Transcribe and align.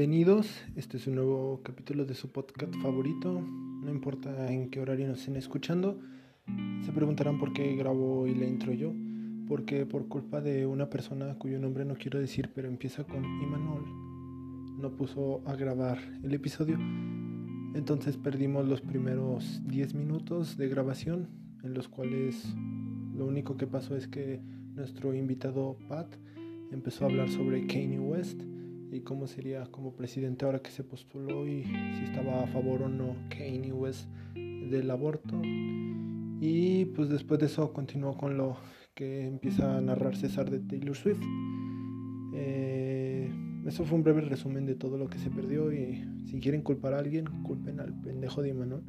Bienvenidos, 0.00 0.64
este 0.76 0.96
es 0.96 1.06
un 1.08 1.16
nuevo 1.16 1.60
capítulo 1.62 2.06
de 2.06 2.14
su 2.14 2.32
podcast 2.32 2.74
favorito, 2.76 3.38
no 3.38 3.90
importa 3.90 4.50
en 4.50 4.70
qué 4.70 4.80
horario 4.80 5.06
nos 5.06 5.18
estén 5.18 5.36
escuchando. 5.36 6.00
Se 6.86 6.90
preguntarán 6.90 7.38
por 7.38 7.52
qué 7.52 7.76
grabo 7.76 8.20
hoy 8.20 8.34
la 8.34 8.46
intro 8.46 8.72
yo, 8.72 8.94
porque 9.46 9.84
por 9.84 10.08
culpa 10.08 10.40
de 10.40 10.64
una 10.64 10.88
persona 10.88 11.36
cuyo 11.36 11.58
nombre 11.58 11.84
no 11.84 11.96
quiero 11.96 12.18
decir, 12.18 12.50
pero 12.54 12.66
empieza 12.66 13.04
con 13.04 13.22
Imanol, 13.42 13.84
no 14.80 14.90
puso 14.96 15.42
a 15.44 15.54
grabar 15.54 15.98
el 16.22 16.32
episodio. 16.32 16.78
Entonces 17.74 18.16
perdimos 18.16 18.66
los 18.66 18.80
primeros 18.80 19.60
10 19.66 19.92
minutos 19.96 20.56
de 20.56 20.66
grabación, 20.70 21.28
en 21.62 21.74
los 21.74 21.88
cuales 21.88 22.54
lo 23.14 23.26
único 23.26 23.58
que 23.58 23.66
pasó 23.66 23.94
es 23.96 24.08
que 24.08 24.40
nuestro 24.74 25.12
invitado 25.12 25.76
Pat 25.90 26.10
empezó 26.72 27.04
a 27.04 27.08
hablar 27.08 27.28
sobre 27.28 27.66
Kanye 27.66 28.00
West 28.00 28.40
y 28.92 29.00
cómo 29.00 29.26
sería 29.26 29.66
como 29.66 29.92
presidente 29.94 30.44
ahora 30.44 30.60
que 30.60 30.70
se 30.70 30.84
postuló 30.84 31.46
y 31.46 31.64
si 31.64 32.04
estaba 32.04 32.42
a 32.42 32.46
favor 32.46 32.82
o 32.82 32.88
no 32.88 33.16
Kanye 33.28 33.72
West 33.72 34.08
del 34.34 34.90
aborto. 34.90 35.40
Y 36.40 36.86
pues 36.86 37.08
después 37.08 37.38
de 37.40 37.46
eso 37.46 37.72
continuó 37.72 38.16
con 38.16 38.36
lo 38.36 38.56
que 38.94 39.26
empieza 39.26 39.76
a 39.76 39.80
narrar 39.80 40.16
César 40.16 40.50
de 40.50 40.60
Taylor 40.60 40.96
Swift. 40.96 41.22
Eh, 42.34 43.30
eso 43.66 43.84
fue 43.84 43.98
un 43.98 44.04
breve 44.04 44.22
resumen 44.22 44.66
de 44.66 44.74
todo 44.74 44.96
lo 44.96 45.08
que 45.08 45.18
se 45.18 45.30
perdió 45.30 45.72
y 45.72 46.02
si 46.26 46.40
quieren 46.40 46.62
culpar 46.62 46.94
a 46.94 46.98
alguien, 46.98 47.26
culpen 47.42 47.80
al 47.80 47.98
pendejo 48.00 48.42
de 48.42 48.48
Imanol 48.48 48.82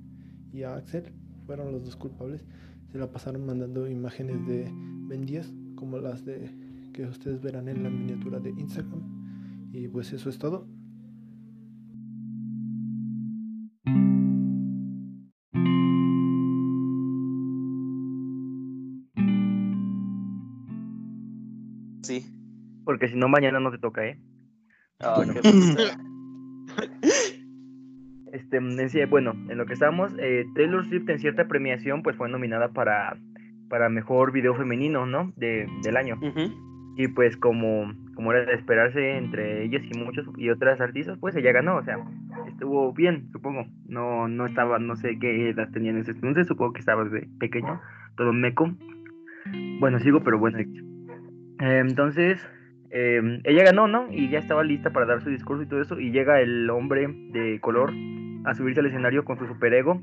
y 0.54 0.64
a 0.64 0.76
Axel. 0.76 1.12
Fueron 1.46 1.72
los 1.72 1.84
dos 1.84 1.96
culpables. 1.96 2.46
Se 2.92 2.98
la 2.98 3.12
pasaron 3.12 3.46
mandando 3.46 3.90
imágenes 3.90 4.46
de 4.48 4.72
Ben 5.08 5.26
10 5.26 5.54
como 5.76 5.98
las 5.98 6.24
de 6.24 6.50
que 6.94 7.06
ustedes 7.06 7.42
verán 7.42 7.68
en 7.68 7.84
la 7.84 7.90
miniatura 7.90 8.40
de 8.40 8.52
Instagram. 8.52 9.11
Y 9.74 9.88
pues 9.88 10.12
eso 10.14 10.30
es 10.30 10.38
todo. 10.38 10.68
Sí. 22.04 22.26
Porque 22.84 23.08
si 23.08 23.16
no, 23.16 23.30
mañana 23.30 23.60
no 23.60 23.72
te 23.72 23.78
toca, 23.78 24.06
¿eh? 24.06 24.20
Ah, 25.00 25.16
Bueno. 25.18 25.34
Este, 28.34 28.62
decía, 28.62 29.08
bueno, 29.08 29.34
en 29.50 29.58
lo 29.58 29.66
que 29.66 29.74
estamos, 29.74 30.14
eh, 30.18 30.46
Taylor 30.56 30.88
Swift 30.88 31.10
en 31.10 31.20
cierta 31.20 31.50
premiación, 31.50 32.02
pues 32.02 32.16
fue 32.16 32.30
nominada 32.30 32.70
para, 32.72 33.18
para 33.68 33.90
mejor 33.90 34.32
video 34.32 34.56
femenino, 34.56 35.06
¿no? 35.06 35.34
De, 35.36 35.68
del 35.84 35.98
año. 35.98 36.18
Y 36.96 37.10
pues 37.10 37.36
como, 37.36 37.94
como 38.16 38.32
era 38.32 38.46
de 38.46 38.54
esperarse 38.54 39.18
entre 39.18 39.64
ellas 39.64 39.84
y 39.90 39.98
muchos 39.98 40.28
y 40.38 40.50
otras 40.50 40.80
artistas, 40.82 41.18
pues 41.20 41.36
ella 41.36 41.52
ganó, 41.52 41.78
o 41.78 41.84
sea, 41.84 41.98
estuvo 42.48 42.94
bien, 42.94 43.30
supongo. 43.32 43.66
No, 43.88 44.28
no 44.28 44.46
estaba, 44.46 44.80
no 44.80 44.96
sé 44.96 45.18
qué 45.20 45.50
edad 45.50 45.70
tenía 45.72 45.92
en 45.92 45.98
ese 45.98 46.12
entonces, 46.12 46.48
supongo 46.48 46.74
que 46.74 46.80
estaba 46.80 47.04
de 47.06 47.28
pequeño, 47.40 47.82
todo 48.16 48.34
meco. 48.34 48.72
Bueno, 49.80 50.00
sigo, 50.00 50.22
pero 50.24 50.38
bueno. 50.40 50.60
Entonces, 51.60 52.46
eh, 52.90 53.42
ella 53.44 53.64
ganó, 53.64 53.88
¿no? 53.88 54.08
Y 54.12 54.30
ya 54.30 54.40
estaba 54.40 54.64
lista 54.64 54.92
para 54.92 55.06
dar 55.06 55.22
su 55.22 55.30
discurso 55.30 55.64
y 55.64 55.68
todo 55.68 55.82
eso, 55.82 56.00
y 56.00 56.12
llega 56.12 56.42
el 56.42 56.70
hombre 56.70 57.08
de 57.08 57.60
color 57.62 57.92
a 58.46 58.54
subirse 58.56 58.80
al 58.80 58.88
escenario 58.88 59.24
con 59.24 59.38
su 59.38 59.48
superego 59.48 60.02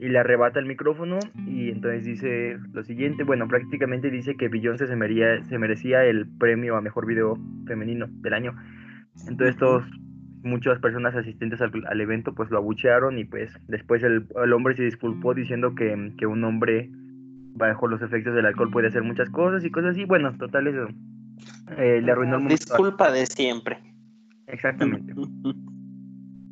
y 0.00 0.08
le 0.08 0.18
arrebata 0.18 0.60
el 0.60 0.66
micrófono 0.66 1.18
y 1.46 1.70
entonces 1.70 2.04
dice 2.04 2.58
lo 2.72 2.84
siguiente, 2.84 3.24
bueno, 3.24 3.48
prácticamente 3.48 4.10
dice 4.10 4.36
que 4.36 4.48
Beyoncé 4.48 4.86
se, 4.86 4.96
merecía, 4.96 5.42
se 5.44 5.58
merecía 5.58 6.04
el 6.04 6.28
premio 6.38 6.76
a 6.76 6.80
mejor 6.80 7.06
video 7.06 7.38
femenino 7.66 8.06
del 8.08 8.34
año. 8.34 8.54
Entonces 9.26 9.56
todos, 9.56 9.84
muchas 10.42 10.78
personas 10.78 11.14
asistentes 11.16 11.60
al, 11.60 11.72
al 11.88 12.00
evento 12.00 12.34
pues 12.34 12.50
lo 12.50 12.58
abuchearon 12.58 13.18
y 13.18 13.24
pues 13.24 13.52
después 13.66 14.02
el, 14.02 14.26
el 14.42 14.52
hombre 14.52 14.76
se 14.76 14.84
disculpó 14.84 15.34
diciendo 15.34 15.74
que, 15.74 16.12
que 16.16 16.26
un 16.26 16.44
hombre 16.44 16.90
bajo 17.54 17.88
los 17.88 18.00
efectos 18.02 18.34
del 18.34 18.46
alcohol 18.46 18.70
puede 18.70 18.88
hacer 18.88 19.02
muchas 19.02 19.28
cosas 19.30 19.64
y 19.64 19.70
cosas 19.70 19.90
así. 19.90 20.04
Bueno, 20.04 20.36
total 20.38 20.68
eso 20.68 20.88
eh, 21.76 22.00
le 22.02 22.12
arruinó 22.12 22.36
el 22.36 22.42
momento. 22.42 22.64
Disculpa 22.64 23.10
de 23.10 23.26
siempre. 23.26 23.78
Exactamente. 24.46 25.12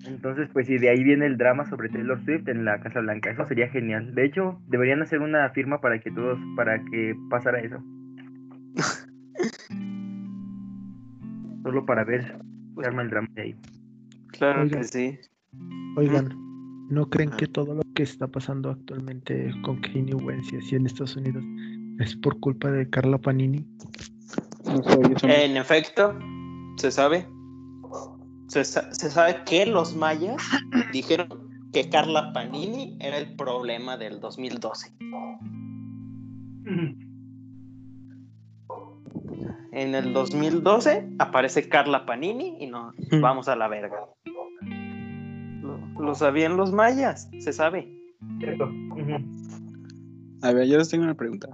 Entonces, 0.09 0.49
pues 0.53 0.67
sí, 0.67 0.79
de 0.79 0.89
ahí 0.91 1.03
viene 1.03 1.27
el 1.27 1.37
drama 1.37 1.69
sobre 1.69 1.89
Taylor 1.89 2.23
Swift 2.25 2.49
en 2.49 2.65
la 2.65 2.81
Casa 2.81 3.01
Blanca. 3.01 3.31
Eso 3.31 3.47
sería 3.47 3.69
genial. 3.69 4.15
De 4.15 4.25
hecho, 4.25 4.61
deberían 4.69 5.03
hacer 5.03 5.21
una 5.21 5.49
firma 5.51 5.81
para 5.81 5.99
que 5.99 6.11
todos, 6.11 6.39
para 6.57 6.79
que 6.85 7.15
pasara 7.31 7.61
eso. 7.61 7.83
Solo 11.63 11.85
para 11.85 12.05
ver 12.05 12.39
qué 12.79 12.87
arma 12.87 13.03
el 13.03 13.11
drama 13.11 13.29
de 13.35 13.43
ahí. 13.43 13.57
Claro 14.29 14.63
Oigan. 14.63 14.81
que 14.81 14.85
sí. 14.87 15.19
Oigan, 15.97 16.29
¿no 16.91 17.09
creen 17.09 17.31
que 17.31 17.47
todo 17.47 17.75
lo 17.75 17.83
que 17.95 18.03
está 18.05 18.29
pasando 18.29 18.71
actualmente 18.71 19.51
con 19.63 19.81
Kanye 19.81 20.15
West 20.15 20.53
y 20.53 20.57
así 20.59 20.77
en 20.77 20.87
Estados 20.87 21.17
Unidos 21.17 21.43
es 21.99 22.15
por 22.17 22.39
culpa 22.41 22.71
de 22.71 22.89
Carla 22.89 23.19
Panini? 23.19 23.67
No 24.67 24.83
sé, 24.83 24.99
yo 25.11 25.19
soy- 25.19 25.31
En 25.31 25.57
efecto, 25.57 26.17
se 26.77 26.91
sabe. 26.91 27.27
Se, 28.49 28.65
sa- 28.65 28.93
se 28.95 29.11
sabe 29.11 29.43
que 29.45 29.67
los 29.67 29.95
mayas 29.97 30.43
dijeron 30.93 31.29
que 31.73 31.89
Carla 31.91 32.33
Panini 32.33 32.97
era 33.01 33.19
el 33.19 33.35
problema 33.37 33.97
del 33.97 34.21
2012. 34.21 34.93
En 39.73 39.95
el 39.95 40.13
2012 40.13 41.09
aparece 41.19 41.69
Carla 41.69 42.07
Panini 42.07 42.57
y 42.61 42.67
nos 42.67 42.95
vamos 43.21 43.49
a 43.49 43.57
la 43.57 43.69
verga. 43.69 43.99
Lo, 45.63 45.79
lo 46.01 46.15
sabían 46.15 46.57
los 46.57 46.73
mayas, 46.73 47.29
se 47.41 47.53
sabe. 47.53 47.93
A 50.43 50.53
ver, 50.53 50.67
yo 50.69 50.79
les 50.79 50.89
tengo 50.89 51.05
una 51.05 51.15
pregunta. 51.15 51.49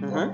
Ajá. 0.00 0.32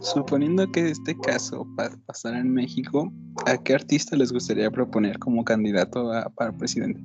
Suponiendo 0.00 0.70
que 0.70 0.90
este 0.90 1.16
caso 1.18 1.66
pa- 1.76 1.90
pasara 2.06 2.38
en 2.38 2.52
México, 2.52 3.12
¿a 3.46 3.56
qué 3.58 3.74
artista 3.74 4.16
les 4.16 4.32
gustaría 4.32 4.70
proponer 4.70 5.18
como 5.18 5.44
candidato 5.44 6.12
a, 6.12 6.28
para 6.30 6.52
presidente? 6.52 7.00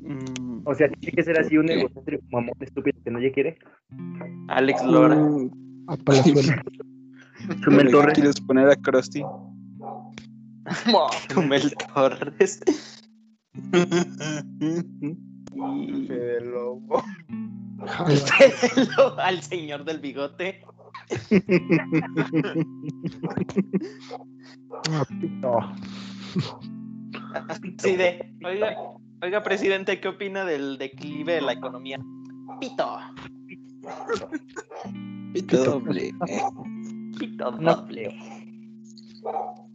Mm, 0.00 0.62
O 0.64 0.74
sea, 0.74 0.88
tiene 0.88 1.16
que 1.16 1.22
ser 1.22 1.38
así 1.38 1.56
un 1.58 1.68
egocéntrico 1.70 2.24
mamón 2.30 2.54
estúpido 2.60 2.98
que 3.04 3.10
nadie 3.10 3.32
quiere. 3.32 3.58
Alex 4.48 4.84
Lora. 4.84 5.16
Mm, 5.16 5.50
A. 5.88 5.96
Chumel 7.64 7.86
¿qué 7.86 7.92
Torres. 7.92 8.14
¿Quieres 8.14 8.40
poner 8.40 8.68
a 8.68 8.76
Krusty? 8.76 9.22
Chumel 11.28 11.72
Torres. 11.94 12.60
Fede 16.06 16.40
Lobo. 16.44 17.02
Al 19.18 19.42
señor 19.42 19.84
del 19.84 19.98
bigote. 20.00 20.62
No. 25.40 25.74
Sí, 27.78 27.96
de, 27.96 28.34
oiga, 28.44 28.76
oiga, 29.22 29.42
presidente, 29.42 30.00
¿qué 30.00 30.08
opina 30.08 30.44
del 30.44 30.78
declive 30.78 31.34
de 31.34 31.40
la 31.42 31.52
economía? 31.52 31.98
Pito. 32.60 32.98
Pito 35.32 35.64
doble. 35.64 36.14
Pito 37.18 37.50
doble. 37.52 38.16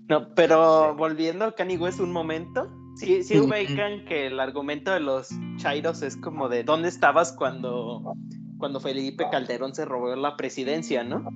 No, 0.10 0.34
pero 0.36 0.96
volviendo 0.96 1.46
a 1.46 1.56
Kanye 1.56 1.78
West 1.78 2.00
un 2.00 2.12
momento, 2.12 2.70
sí, 2.96 3.24
sí 3.24 3.40
ubican 3.40 4.06
que 4.06 4.28
el 4.28 4.40
argumento 4.40 4.92
de 4.92 5.00
los 5.00 5.30
Chairos 5.58 6.02
es 6.02 6.18
como 6.18 6.50
de 6.50 6.64
¿dónde 6.64 6.90
estabas 6.90 7.32
cuando, 7.32 8.16
cuando 8.63 8.79
Felipe 8.79 9.25
Calderón 9.29 9.75
se 9.75 9.84
robó 9.84 10.16
la 10.16 10.38
presidencia, 10.38 11.03
no? 11.03 11.28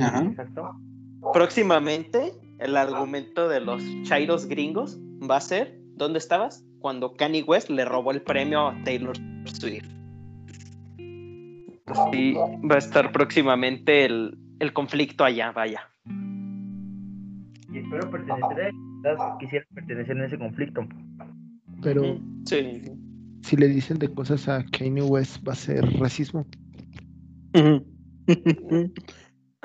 Ajá. 0.00 0.22
Exacto. 0.22 0.70
Próximamente, 1.34 2.32
el 2.58 2.74
argumento 2.78 3.50
de 3.50 3.60
los 3.60 3.82
Chairos 4.04 4.46
gringos 4.46 4.98
va 5.30 5.36
a 5.36 5.40
ser 5.42 5.78
¿dónde 5.96 6.18
estabas? 6.18 6.64
Cuando 6.78 7.12
Kanye 7.16 7.42
West 7.42 7.68
le 7.68 7.84
robó 7.84 8.12
el 8.12 8.22
premio 8.22 8.68
a 8.68 8.82
Taylor 8.82 9.14
Swift. 9.44 9.84
Sí, 12.10 12.32
va 12.32 12.76
a 12.76 12.78
estar 12.78 13.12
próximamente 13.12 14.06
el, 14.06 14.38
el 14.58 14.72
conflicto 14.72 15.22
allá, 15.22 15.52
vaya. 15.52 15.90
Y 17.74 17.78
espero 17.78 18.10
pertenecer 18.10 18.72
a 19.18 19.36
quisiera 19.38 19.66
pertenecer 19.74 20.16
en 20.16 20.24
ese 20.24 20.38
conflicto. 20.38 20.80
Pero 21.82 22.18
Sí. 22.46 22.80
Si 23.44 23.56
le 23.56 23.68
dicen 23.68 23.98
de 23.98 24.08
cosas 24.08 24.48
a 24.48 24.64
Kanye 24.64 25.02
West 25.02 25.46
va 25.46 25.52
a 25.52 25.56
ser 25.56 25.84
racismo. 26.00 26.46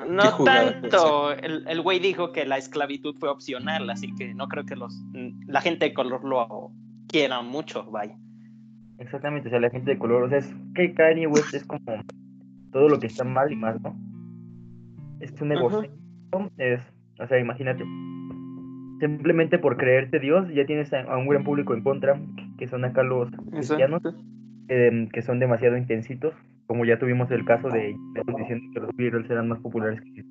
No 0.08 0.22
jugada, 0.32 0.80
tanto. 0.80 1.32
El 1.32 1.68
el 1.68 1.82
güey 1.82 1.98
dijo 1.98 2.32
que 2.32 2.46
la 2.46 2.56
esclavitud 2.56 3.14
fue 3.18 3.28
opcional, 3.28 3.90
así 3.90 4.14
que 4.14 4.32
no 4.32 4.48
creo 4.48 4.64
que 4.64 4.74
los 4.74 4.98
la 5.46 5.60
gente 5.60 5.84
de 5.84 5.92
color 5.92 6.24
lo 6.24 6.72
quiera 7.06 7.42
mucho, 7.42 7.84
vaya. 7.90 8.16
Exactamente, 8.98 9.48
o 9.48 9.50
sea, 9.50 9.60
la 9.60 9.68
gente 9.68 9.90
de 9.90 9.98
color, 9.98 10.22
o 10.22 10.28
sea, 10.30 10.38
es 10.38 10.54
que 10.74 10.94
Kanye 10.94 11.26
West 11.26 11.52
es 11.52 11.66
como 11.66 11.84
todo 12.72 12.88
lo 12.88 12.98
que 12.98 13.08
está 13.08 13.24
mal 13.24 13.52
y 13.52 13.56
más, 13.56 13.78
¿no? 13.82 13.94
Es 15.20 15.38
un 15.38 15.48
negocio, 15.48 15.90
es, 16.56 16.80
o 17.18 17.26
sea, 17.26 17.38
imagínate, 17.38 17.84
simplemente 19.00 19.58
por 19.58 19.76
creerte 19.76 20.18
Dios, 20.18 20.48
ya 20.54 20.64
tienes 20.64 20.90
a, 20.94 21.02
a 21.02 21.18
un 21.18 21.28
gran 21.28 21.44
público 21.44 21.74
en 21.74 21.82
contra, 21.82 22.18
que 22.60 22.68
son 22.68 22.84
acá 22.84 23.02
los 23.02 23.30
cristianos, 23.50 24.02
em, 24.68 25.08
que 25.08 25.22
son 25.22 25.40
demasiado 25.40 25.78
intensitos, 25.78 26.34
como 26.66 26.84
ya 26.84 26.98
tuvimos 26.98 27.30
el 27.30 27.44
caso 27.46 27.68
de 27.68 27.96
diciendo 28.38 28.66
que 28.74 28.80
los 28.80 28.96
Beatles 28.96 29.30
eran 29.30 29.48
más 29.48 29.58
populares 29.60 30.00
que. 30.14 30.24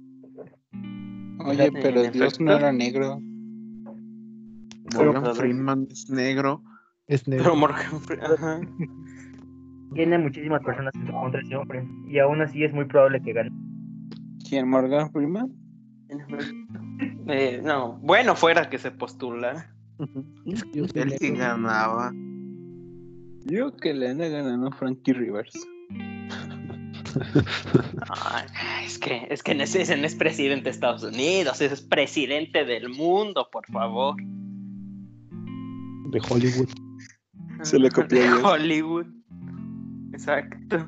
Oye, 1.44 1.72
pero 1.72 2.04
Dios 2.04 2.40
no 2.40 2.56
era 2.56 2.72
negro. 2.72 3.20
Morgan 4.96 5.36
Freeman 5.36 5.88
es 5.90 6.10
negro. 6.10 6.64
Es 7.08 7.28
negro. 7.28 7.46
Pero 7.46 7.56
Morgan 7.56 8.00
Freeman. 8.02 8.32
Ajá. 8.38 8.62
Tiene 9.96 10.20
muchísimas 10.20 10.64
personas 10.64 10.94
en 10.94 11.08
su 11.08 11.12
contra 11.14 11.42
ese 11.42 11.56
hombre, 11.56 11.84
y 12.08 12.20
aún 12.20 12.42
así 12.42 12.64
es 12.64 12.72
muy 12.72 12.86
probable 12.86 13.22
que 13.24 13.34
gane. 13.34 13.52
¿Quién, 14.48 14.70
Morgan 14.70 15.12
Freeman? 15.12 15.52
Eh, 17.28 17.60
no, 17.64 17.94
bueno, 18.04 18.36
fuera 18.36 18.70
que 18.70 18.78
se 18.78 18.92
postula. 18.92 19.74
Es 20.46 20.64
que 20.64 20.78
yo 20.80 20.86
Él 20.94 21.12
sí 21.20 21.32
negro. 21.32 21.36
ganaba. 21.38 22.12
Yo 23.46 23.76
que 23.78 23.94
le 23.94 24.10
anda 24.10 24.28
ganando 24.28 24.72
Frankie 24.72 25.14
Rivers. 25.14 25.54
Ay, 28.10 28.46
es 28.86 29.00
que, 29.00 29.28
es 29.30 29.42
que 29.44 29.56
no 29.56 29.64
es, 29.64 29.74
ese 29.76 29.98
no 29.98 30.06
es 30.06 30.16
presidente 30.16 30.66
de 30.66 30.70
Estados 30.72 31.04
Unidos, 31.04 31.60
ese 31.62 31.74
es 31.74 31.82
presidente 31.82 32.66
del 32.66 32.90
mundo, 32.90 33.48
por 33.52 33.66
favor. 33.68 34.16
De 36.12 36.20
Hollywood. 36.30 36.70
Se 37.64 37.80
le 37.80 37.90
copió 37.90 38.20
a 38.20 38.24
De. 38.24 38.44
Hollywood. 38.44 39.08
Exacto. 40.14 40.88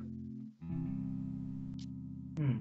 Mm. 2.37 2.59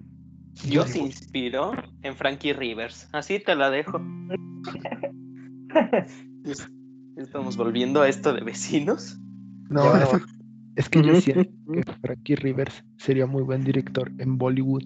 Dios 0.68 0.90
se 0.90 0.98
inspiró 0.98 1.72
en 2.02 2.16
Frankie 2.16 2.52
Rivers. 2.52 3.08
Así 3.12 3.38
te 3.38 3.54
la 3.54 3.70
dejo. 3.70 4.00
Es- 6.50 6.68
Estamos 7.16 7.56
volviendo 7.56 8.02
a 8.02 8.08
esto 8.08 8.32
de 8.32 8.40
vecinos. 8.42 9.18
No, 9.68 9.84
Ya, 9.84 10.02
es, 10.04 10.10
es 10.76 10.88
que 10.88 11.02
yo 11.02 11.20
siento 11.20 11.50
que 11.72 11.82
Frankie 12.00 12.36
Rivers 12.36 12.82
sería 12.96 13.26
muy 13.26 13.42
buen 13.42 13.62
director 13.62 14.10
en 14.18 14.38
Bollywood. 14.38 14.84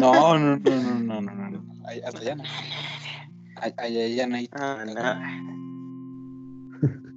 No, 0.00 0.36
no, 0.44 0.56
no, 0.56 0.58
no, 0.58 1.00
no, 1.00 1.20
no, 1.20 1.34
no. 1.34 1.50
no. 1.50 1.64
Ay, 1.86 2.00
Hasta 2.04 2.20
allá 2.20 2.34
no. 2.36 2.42
Ay, 3.60 3.72
ay, 3.78 3.98
allá 4.12 4.26
no 4.26 4.36
hay. 4.36 4.48
Ah, 4.52 4.84
no. 4.84 4.94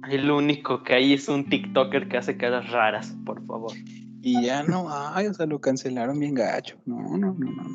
Ahí 0.02 0.18
lo 0.18 0.36
único 0.38 0.82
que 0.84 0.94
hay 0.94 1.12
es 1.14 1.28
un 1.28 1.48
TikToker 1.48 2.08
que 2.08 2.18
hace 2.18 2.36
caras 2.36 2.70
raras, 2.70 3.16
por 3.26 3.44
favor. 3.46 3.72
Y 4.22 4.44
ya 4.46 4.62
no 4.62 4.88
hay, 4.90 5.26
o 5.26 5.34
sea, 5.34 5.46
lo 5.46 5.60
cancelaron 5.60 6.18
bien 6.20 6.34
gacho. 6.34 6.76
No, 6.86 7.00
no, 7.18 7.34
no, 7.34 7.34
no. 7.34 7.62
no. 7.64 7.68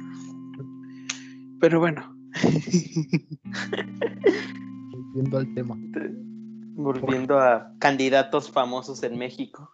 Pero 1.60 1.80
bueno. 1.80 2.16
Volviendo 5.14 5.38
al 5.38 5.54
tema. 5.54 5.78
Volviendo 6.76 7.40
a 7.40 7.72
candidatos 7.78 8.50
famosos 8.50 9.04
en 9.04 9.16
México. 9.18 9.70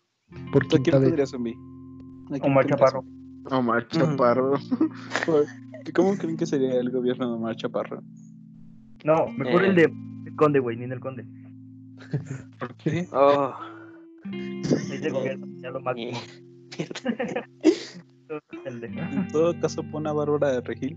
Por 0.51 0.65
¿A 0.65 0.67
quinta 0.67 0.99
quién 0.99 1.27
zombie? 1.27 1.53
¿A 1.53 2.39
quién 2.39 2.43
Omar 2.43 2.67
pondrías 2.67 2.91
Chaparro. 2.91 3.05
Omar 3.49 3.87
Chaparro. 3.87 4.53
¿Cómo 5.95 6.17
creen 6.17 6.35
que 6.35 6.45
sería 6.45 6.77
el 6.77 6.91
gobierno 6.91 7.29
de 7.29 7.33
Omar 7.35 7.55
Chaparro? 7.55 8.03
No, 9.05 9.27
mejor 9.37 9.63
Eh. 9.63 9.67
el 9.69 9.75
de 9.75 9.83
el 10.25 10.35
Conde, 10.35 10.59
güey, 10.59 10.75
ni 10.75 10.83
el 10.83 10.99
Conde. 10.99 11.25
¿Por 12.59 12.75
qué? 12.75 13.07
Oh, 13.13 13.53
Ese 14.31 15.09
gobierno 15.09 15.47
ya 15.61 15.71
lo 15.71 15.79
máximo. 15.79 16.19
En 18.65 19.27
todo 19.31 19.59
caso, 19.59 19.81
pone 19.83 20.07
a 20.07 20.13
Bárbara 20.13 20.51
de 20.51 20.61
Regil. 20.61 20.95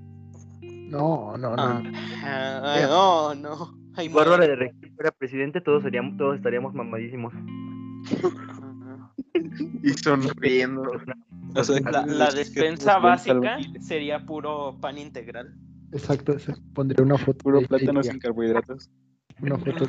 No, 0.91 1.35
no, 1.39 1.57
no. 1.57 1.63
ah, 1.63 1.83
ah, 2.25 2.89
oh, 2.91 3.35
no. 3.35 3.82
Ay, 3.97 4.09
Si 4.09 4.15
Bárbara 4.15 4.39
madre. 4.39 4.51
de 4.51 4.57
Regil 4.57 4.93
fuera 4.95 5.11
presidente, 5.13 5.61
todos, 5.61 5.83
seríamos, 5.83 6.17
todos 6.17 6.37
estaríamos 6.37 6.75
mamadísimos. 6.75 7.33
Y 9.83 9.91
sonriendo. 9.91 10.83
O 11.55 11.65
sea, 11.65 11.81
La, 11.81 11.91
¿quieres 12.05 12.17
la 12.17 12.25
decir 12.31 12.55
que 12.55 12.61
despensa 12.61 12.99
básica 12.99 13.59
sería 13.81 14.25
puro 14.25 14.79
pan 14.81 14.99
integral. 14.99 15.55
Exacto. 15.93 16.37
Pondré 16.75 17.03
una 17.03 17.19
foto 17.19 17.39
Puro 17.39 17.61
plátano 17.63 18.03
sin 18.03 18.19
carbohidratos. 18.19 18.91
Una 19.41 19.59
foto 19.59 19.87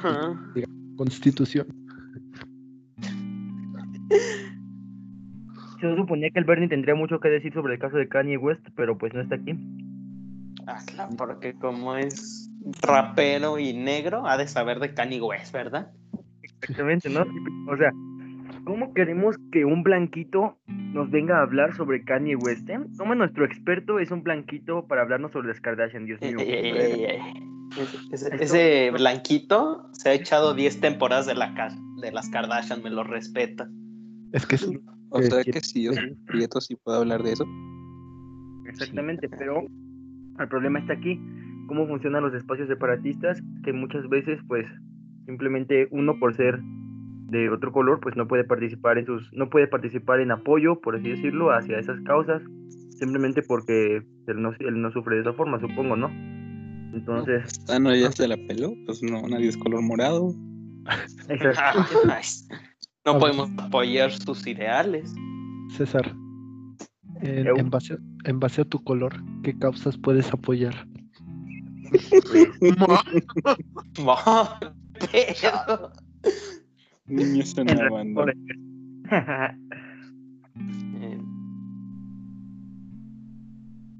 de. 0.53 0.67
Constitución. 0.97 1.67
Se 5.79 5.95
suponía 5.95 6.29
que 6.29 6.39
el 6.39 6.45
Bernie 6.45 6.69
tendría 6.69 6.95
mucho 6.95 7.19
que 7.19 7.29
decir 7.29 7.51
sobre 7.53 7.73
el 7.73 7.79
caso 7.79 7.97
de 7.97 8.07
Kanye 8.07 8.37
West, 8.37 8.65
pero 8.75 8.97
pues 8.97 9.13
no 9.13 9.21
está 9.21 9.35
aquí. 9.35 9.53
Hazla, 10.67 11.09
porque 11.17 11.53
como 11.53 11.95
es 11.95 12.49
rapero 12.81 13.59
y 13.59 13.73
negro, 13.73 14.25
ha 14.27 14.37
de 14.37 14.47
saber 14.47 14.79
de 14.79 14.93
Kanye 14.93 15.21
West, 15.21 15.53
¿verdad? 15.53 15.91
Exactamente, 16.43 17.09
¿no? 17.09 17.25
O 17.71 17.77
sea, 17.77 17.91
¿cómo 18.63 18.93
queremos 18.93 19.35
que 19.51 19.65
un 19.65 19.83
blanquito 19.83 20.57
nos 20.67 21.09
venga 21.11 21.39
a 21.39 21.41
hablar 21.43 21.75
sobre 21.75 22.03
Kanye 22.03 22.35
West? 22.35 22.69
eh? 22.69 22.79
¿Cómo 22.97 23.15
nuestro 23.15 23.45
experto 23.45 23.99
es 23.99 24.11
un 24.11 24.23
blanquito 24.23 24.85
para 24.87 25.01
hablarnos 25.01 25.31
sobre 25.31 25.49
las 25.49 25.59
Kardashian, 25.59 26.05
Dios 26.05 26.21
mío? 26.21 26.37
Eh, 26.39 26.45
eh, 26.47 26.71
eh, 26.75 27.15
eh. 27.15 27.43
Ese, 28.11 28.27
ese- 28.27 28.43
ese 28.43 28.91
blanquito 28.91 29.89
se 29.93 30.09
ha 30.09 30.13
echado 30.13 30.53
10 30.53 30.79
temporadas 30.79 31.25
de, 31.25 31.33
la, 31.33 31.53
ca- 31.55 31.75
de 32.01 32.11
las 32.11 32.29
Kardashian, 32.29 32.83
me 32.83 32.89
lo 32.91 33.03
respeta. 33.03 33.67
Es 34.31 34.45
que 34.45 34.55
es 34.55 34.69
O 35.09 35.21
sea 35.21 35.43
sí. 35.43 35.51
que 35.51 35.59
si 35.61 35.83
yo 35.83 35.93
soy 35.93 36.15
prieto, 36.27 36.61
sí 36.61 36.75
puedo 36.75 36.99
hablar 36.99 37.23
de 37.23 37.33
eso. 37.33 37.45
Exactamente, 38.67 39.27
pero 39.29 39.61
el 40.39 40.47
problema 40.47 40.79
está 40.79 40.93
aquí. 40.93 41.19
¿Cómo 41.67 41.87
funcionan 41.87 42.23
los 42.23 42.33
espacios 42.33 42.67
separatistas? 42.67 43.41
Que 43.63 43.73
muchas 43.73 44.07
veces, 44.09 44.39
pues, 44.47 44.65
simplemente 45.25 45.87
uno 45.91 46.19
por 46.19 46.35
ser 46.35 46.59
de 47.29 47.49
otro 47.49 47.71
color, 47.71 47.99
pues 47.99 48.15
no 48.15 48.27
puede 48.27 48.43
participar 48.43 48.97
en 48.97 49.05
sus, 49.05 49.31
no 49.33 49.49
puede 49.49 49.67
participar 49.67 50.19
en 50.19 50.31
apoyo, 50.31 50.79
por 50.81 50.95
así 50.95 51.09
decirlo, 51.09 51.51
hacia 51.51 51.79
esas 51.79 51.99
causas, 52.01 52.43
simplemente 52.99 53.41
porque 53.41 54.03
él 54.27 54.41
no, 54.41 54.51
él 54.59 54.81
no 54.81 54.91
sufre 54.91 55.15
de 55.15 55.21
esa 55.21 55.33
forma, 55.33 55.59
supongo, 55.59 55.95
¿no? 55.95 56.09
Entonces, 56.93 57.59
Ah, 57.69 57.79
no, 57.79 57.95
ya 57.95 58.11
se 58.11 58.27
la 58.27 58.37
peló. 58.47 58.73
Pues 58.85 59.01
no, 59.01 59.27
nadie 59.27 59.49
es 59.49 59.57
color 59.57 59.81
morado. 59.81 60.33
no 63.05 63.19
podemos 63.19 63.49
apoyar 63.57 64.11
sus 64.11 64.45
ideales. 64.45 65.13
César. 65.69 66.13
En, 67.21 67.47
Eu. 67.47 67.57
en 67.57 67.69
base, 67.69 67.97
en 68.25 68.39
base 68.39 68.61
a 68.61 68.65
tu 68.65 68.83
color, 68.83 69.13
¿qué 69.43 69.57
causas 69.57 69.97
puedes 69.97 70.31
apoyar? 70.33 70.85
No, 72.77 72.87
pero- 75.11 75.91
Niños 77.05 77.57
en. 77.57 77.69
Eh, 77.69 77.75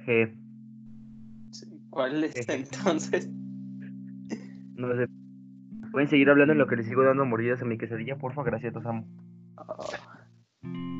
Je, 0.05 0.33
¿Cuál 1.89 2.23
es 2.23 2.47
entonces? 2.50 3.29
no 4.75 4.95
sé. 4.95 5.07
¿Pueden 5.91 6.09
seguir 6.09 6.29
hablando 6.29 6.53
en 6.53 6.59
lo 6.59 6.67
que 6.67 6.75
les 6.75 6.88
sigo 6.88 7.03
dando 7.03 7.25
mordidas 7.25 7.62
a 7.62 7.65
mi 7.65 7.77
quesadilla? 7.77 8.17
Porfa, 8.17 8.43
gracias, 8.43 8.73
los 8.73 8.85
amo. 8.85 9.05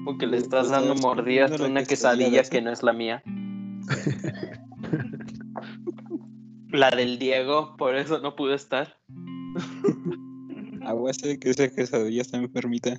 Porque 0.06 0.28
le 0.28 0.38
estás 0.38 0.70
dando 0.70 0.96
mordidas 0.96 1.60
a 1.60 1.66
una 1.66 1.84
quesadilla 1.84 2.44
que 2.44 2.62
no 2.62 2.72
es 2.72 2.84
la 2.84 2.94
mía. 2.94 3.24
La 6.74 6.90
del 6.90 7.20
Diego, 7.20 7.76
por 7.78 7.96
eso 7.96 8.20
no 8.20 8.36
pude 8.36 8.56
estar. 8.56 8.98
Agua 10.82 11.14
sé 11.14 11.40
que 11.40 11.52
esa 11.52 11.70
quesadilla 11.70 12.24
está 12.24 12.38
enfermita. 12.38 12.98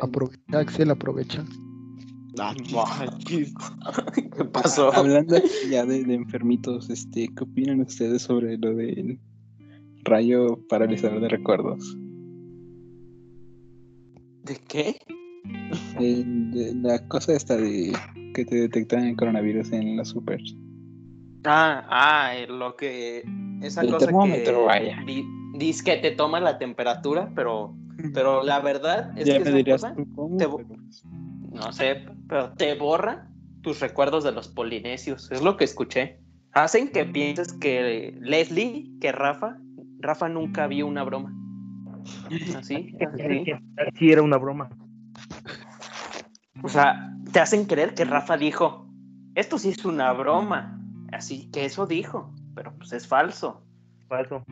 Aprovecha, 0.00 0.58
Axel, 0.58 0.90
aprovecha. 0.90 1.44
¿Qué 3.26 4.44
pasó? 4.50 4.94
Hablando 4.94 5.36
ya 5.70 5.84
de, 5.84 6.04
de 6.04 6.14
enfermitos, 6.14 6.88
este, 6.88 7.28
¿qué 7.36 7.44
opinan 7.44 7.82
ustedes 7.82 8.22
sobre 8.22 8.56
lo 8.56 8.74
del 8.74 9.20
rayo 10.04 10.58
paralizador 10.70 11.20
de 11.20 11.28
recuerdos? 11.28 11.98
¿De 14.50 14.56
qué? 14.66 14.96
El- 16.00 16.50
de- 16.50 16.74
la 16.82 16.98
cosa 17.06 17.34
esta 17.34 17.56
de 17.56 17.92
que 18.34 18.44
te 18.44 18.56
detectan 18.56 19.04
el 19.04 19.14
coronavirus 19.16 19.70
en 19.70 19.96
los 19.96 20.08
super. 20.08 20.40
Ah, 21.44 21.86
ah, 21.88 22.32
eh, 22.36 22.48
lo 22.48 22.74
que. 22.74 23.22
Esa 23.62 23.82
El 23.82 23.90
cosa 23.90 24.06
termómetro, 24.06 24.58
que. 24.58 24.64
vaya. 24.64 24.98
di- 25.06 25.24
dice 25.56 25.84
que 25.84 25.96
te 25.98 26.10
toma 26.10 26.40
la 26.40 26.58
temperatura, 26.58 27.30
pero. 27.36 27.76
Pero 28.12 28.42
la 28.42 28.58
verdad 28.60 29.16
es 29.16 29.26
ya 29.26 29.38
que 29.40 29.50
me 29.52 29.64
cosa, 29.64 29.94
tú 29.94 30.04
cómo, 30.16 30.36
te- 30.36 30.46
pero- 30.48 30.66
no 31.52 31.70
sé, 31.72 32.06
pero 32.28 32.50
te 32.54 32.74
borra 32.74 33.28
tus 33.62 33.78
recuerdos 33.78 34.24
de 34.24 34.32
los 34.32 34.48
polinesios. 34.48 35.30
Es 35.30 35.42
lo 35.42 35.56
que 35.56 35.62
escuché. 35.64 36.18
Hacen 36.52 36.88
que 36.88 37.04
pienses 37.04 37.52
que 37.52 38.18
Leslie, 38.20 38.90
que 39.00 39.12
Rafa, 39.12 39.58
Rafa 40.00 40.28
nunca 40.28 40.66
vio 40.66 40.88
una 40.88 41.04
broma. 41.04 41.36
Así, 42.56 42.96
así. 43.02 43.44
Sí, 43.98 44.12
era 44.12 44.22
una 44.22 44.36
broma. 44.36 44.68
O 46.62 46.68
sea, 46.68 47.14
te 47.32 47.40
hacen 47.40 47.64
creer 47.64 47.94
que 47.94 48.04
Rafa 48.04 48.36
dijo, 48.36 48.86
esto 49.34 49.58
sí 49.58 49.70
es 49.70 49.84
una 49.84 50.12
broma. 50.12 50.80
Así 51.12 51.50
que 51.50 51.64
eso 51.64 51.86
dijo, 51.86 52.34
pero 52.54 52.74
pues 52.76 52.92
es 52.92 53.06
falso. 53.06 53.64
Falso. 54.08 54.44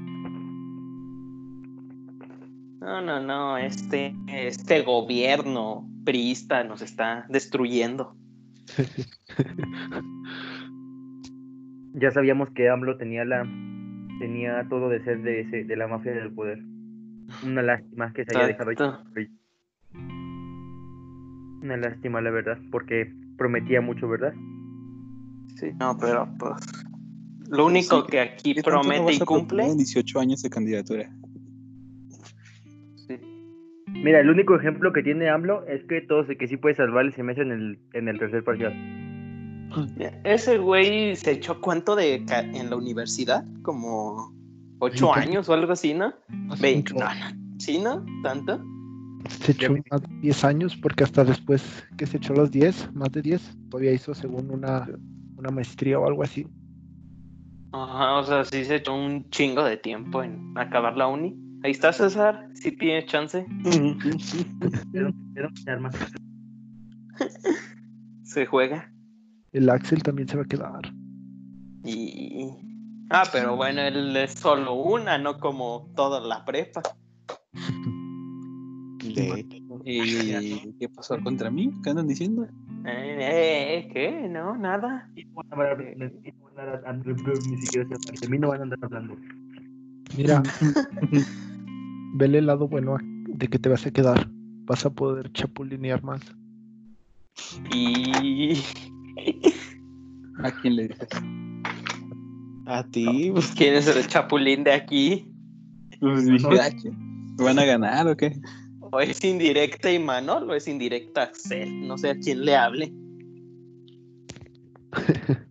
No, 2.80 3.02
no, 3.02 3.20
no, 3.20 3.58
este, 3.58 4.14
este 4.28 4.82
gobierno 4.82 5.88
priista 6.04 6.64
nos 6.64 6.82
está 6.82 7.26
destruyendo. 7.28 8.16
Ya 11.94 12.12
sabíamos 12.12 12.48
que 12.50 12.68
AMLO 12.68 12.96
tenía 12.96 13.24
la 13.24 13.42
tenía 14.20 14.64
todo 14.68 14.88
de 14.88 15.02
ser 15.02 15.22
de 15.22 15.40
ese, 15.40 15.64
de 15.64 15.76
la 15.76 15.88
mafia 15.88 16.12
del 16.12 16.32
poder. 16.32 16.60
Una 17.42 17.62
lástima 17.62 18.12
que 18.12 18.24
se 18.24 18.36
haya 18.36 18.46
dejado. 18.48 18.70
Una 21.62 21.76
lástima, 21.76 22.20
la 22.20 22.30
verdad, 22.30 22.58
porque 22.70 23.12
prometía 23.36 23.80
mucho, 23.80 24.08
¿verdad? 24.08 24.32
Sí, 25.56 25.72
no, 25.78 25.96
pero 25.98 26.28
pues 26.38 26.54
lo 27.50 27.66
único 27.66 28.02
Sí, 28.02 28.06
que 28.10 28.20
aquí 28.20 28.54
¿Qué 28.54 28.62
tanto 28.62 28.82
no 28.82 28.88
promete 28.88 29.14
y 29.14 29.18
cumple. 29.20 29.66
en 29.66 29.78
18 29.78 30.20
años 30.20 30.42
de 30.42 30.50
candidatura. 30.50 31.10
sí. 33.06 33.16
Mira, 33.86 34.20
el 34.20 34.30
único 34.30 34.54
ejemplo 34.56 34.92
que 34.92 35.02
tiene 35.02 35.28
AMLO 35.30 35.66
es 35.66 35.82
que 35.84 36.00
todo 36.02 36.26
se, 36.26 36.36
que 36.36 36.46
sí 36.46 36.56
puede 36.56 36.76
salvar 36.76 37.06
el 37.06 37.14
semestre 37.14 37.44
en 37.44 37.52
el, 37.52 37.78
en 37.94 38.08
el 38.08 38.18
tercer 38.18 38.44
parcial. 38.44 38.74
Ese 40.24 40.58
güey 40.58 41.16
se 41.16 41.32
echó 41.32 41.60
cuánto 41.60 41.94
de 41.96 42.24
en 42.30 42.70
la 42.70 42.76
universidad, 42.76 43.44
como 43.62 44.32
ocho 44.80 45.14
años 45.14 45.48
o 45.48 45.54
algo 45.54 45.72
así, 45.72 45.94
¿no? 45.94 46.12
Ve- 46.60 46.84
no, 46.94 47.00
no, 47.00 47.58
¿Sí, 47.58 47.78
no? 47.78 48.04
¿Tanto? 48.22 48.62
Se 49.28 49.52
echó 49.52 49.72
más 49.90 50.02
de 50.02 50.08
10 50.20 50.44
años 50.44 50.76
porque 50.76 51.04
hasta 51.04 51.24
después 51.24 51.84
que 51.96 52.06
se 52.06 52.18
echó 52.18 52.32
los 52.34 52.50
10, 52.50 52.94
más 52.94 53.10
de 53.10 53.20
10, 53.22 53.56
todavía 53.68 53.92
hizo 53.92 54.14
según 54.14 54.50
una, 54.50 54.88
una 55.36 55.50
maestría 55.50 55.98
o 55.98 56.06
algo 56.06 56.22
así. 56.22 56.46
Ajá, 57.72 58.14
o 58.18 58.24
sea, 58.24 58.44
sí 58.44 58.64
se 58.64 58.76
echó 58.76 58.94
un 58.94 59.28
chingo 59.30 59.64
de 59.64 59.76
tiempo 59.76 60.22
en 60.22 60.56
acabar 60.56 60.96
la 60.96 61.08
uni. 61.08 61.36
Ahí 61.64 61.72
está 61.72 61.92
César, 61.92 62.48
sí 62.54 62.70
tiene 62.72 63.04
chance. 63.06 63.44
Pero- 64.92 65.12
pero 65.34 65.48
se 65.56 65.70
arma. 65.70 65.90
Se 68.22 68.46
juega. 68.46 68.90
El 69.52 69.68
Axel 69.70 70.02
también 70.02 70.28
se 70.28 70.36
va 70.36 70.42
a 70.42 70.46
quedar. 70.46 70.92
Y. 71.84 72.27
Ah, 73.10 73.24
pero 73.32 73.56
bueno, 73.56 73.80
él 73.80 74.14
es 74.16 74.32
solo 74.34 74.74
una, 74.74 75.16
no 75.16 75.38
como 75.38 75.90
toda 75.96 76.20
la 76.20 76.44
prepa. 76.44 76.82
De- 79.02 79.46
¿Y 79.84 80.72
qué 80.78 80.88
pasó 80.90 81.18
contra 81.20 81.50
mí? 81.50 81.72
¿Qué 81.82 81.90
andan 81.90 82.06
diciendo? 82.06 82.44
Eh, 82.84 83.16
eh, 83.20 83.88
¿Qué? 83.92 84.28
No, 84.28 84.56
nada. 84.56 85.10
Ni 87.50 87.60
siquiera 87.62 87.88
se 87.88 87.94
aparece. 87.94 88.26
A 88.26 88.28
mí 88.28 88.38
no 88.38 88.48
van 88.48 88.60
a 88.60 88.62
andar 88.64 88.78
hablando. 88.82 89.16
Mira, 90.16 90.42
vele 92.14 92.38
el 92.38 92.46
lado 92.46 92.68
bueno 92.68 92.98
de 93.00 93.48
que 93.48 93.58
te 93.58 93.68
vas 93.68 93.86
a 93.86 93.90
quedar. 93.90 94.28
Vas 94.66 94.84
a 94.84 94.90
poder 94.90 95.32
chapulinear 95.32 96.02
más. 96.02 96.20
Y. 97.72 98.62
¿A 100.42 100.50
quién 100.60 100.76
le 100.76 100.88
dices? 100.88 101.08
A 102.68 102.84
ti, 102.84 103.30
pues, 103.32 103.46
¿Quién 103.56 103.74
es 103.74 103.88
el 103.88 104.06
chapulín 104.06 104.62
de 104.62 104.72
aquí? 104.72 105.32
Pues 106.00 106.26
dije, 106.26 106.60
"Ah, 106.60 106.70
¿qué? 106.70 106.90
¿Me 106.90 107.44
¿Van 107.44 107.58
a 107.58 107.64
ganar 107.64 108.06
o 108.06 108.16
qué? 108.16 108.38
O 108.92 109.00
es 109.00 109.24
indirecta 109.24 109.90
Imanol 109.90 110.50
o 110.50 110.54
es 110.54 110.68
indirecta 110.68 111.22
Axel. 111.22 111.88
No 111.88 111.96
sé 111.96 112.10
a 112.10 112.18
quién 112.18 112.44
le 112.44 112.54
hable. 112.56 112.92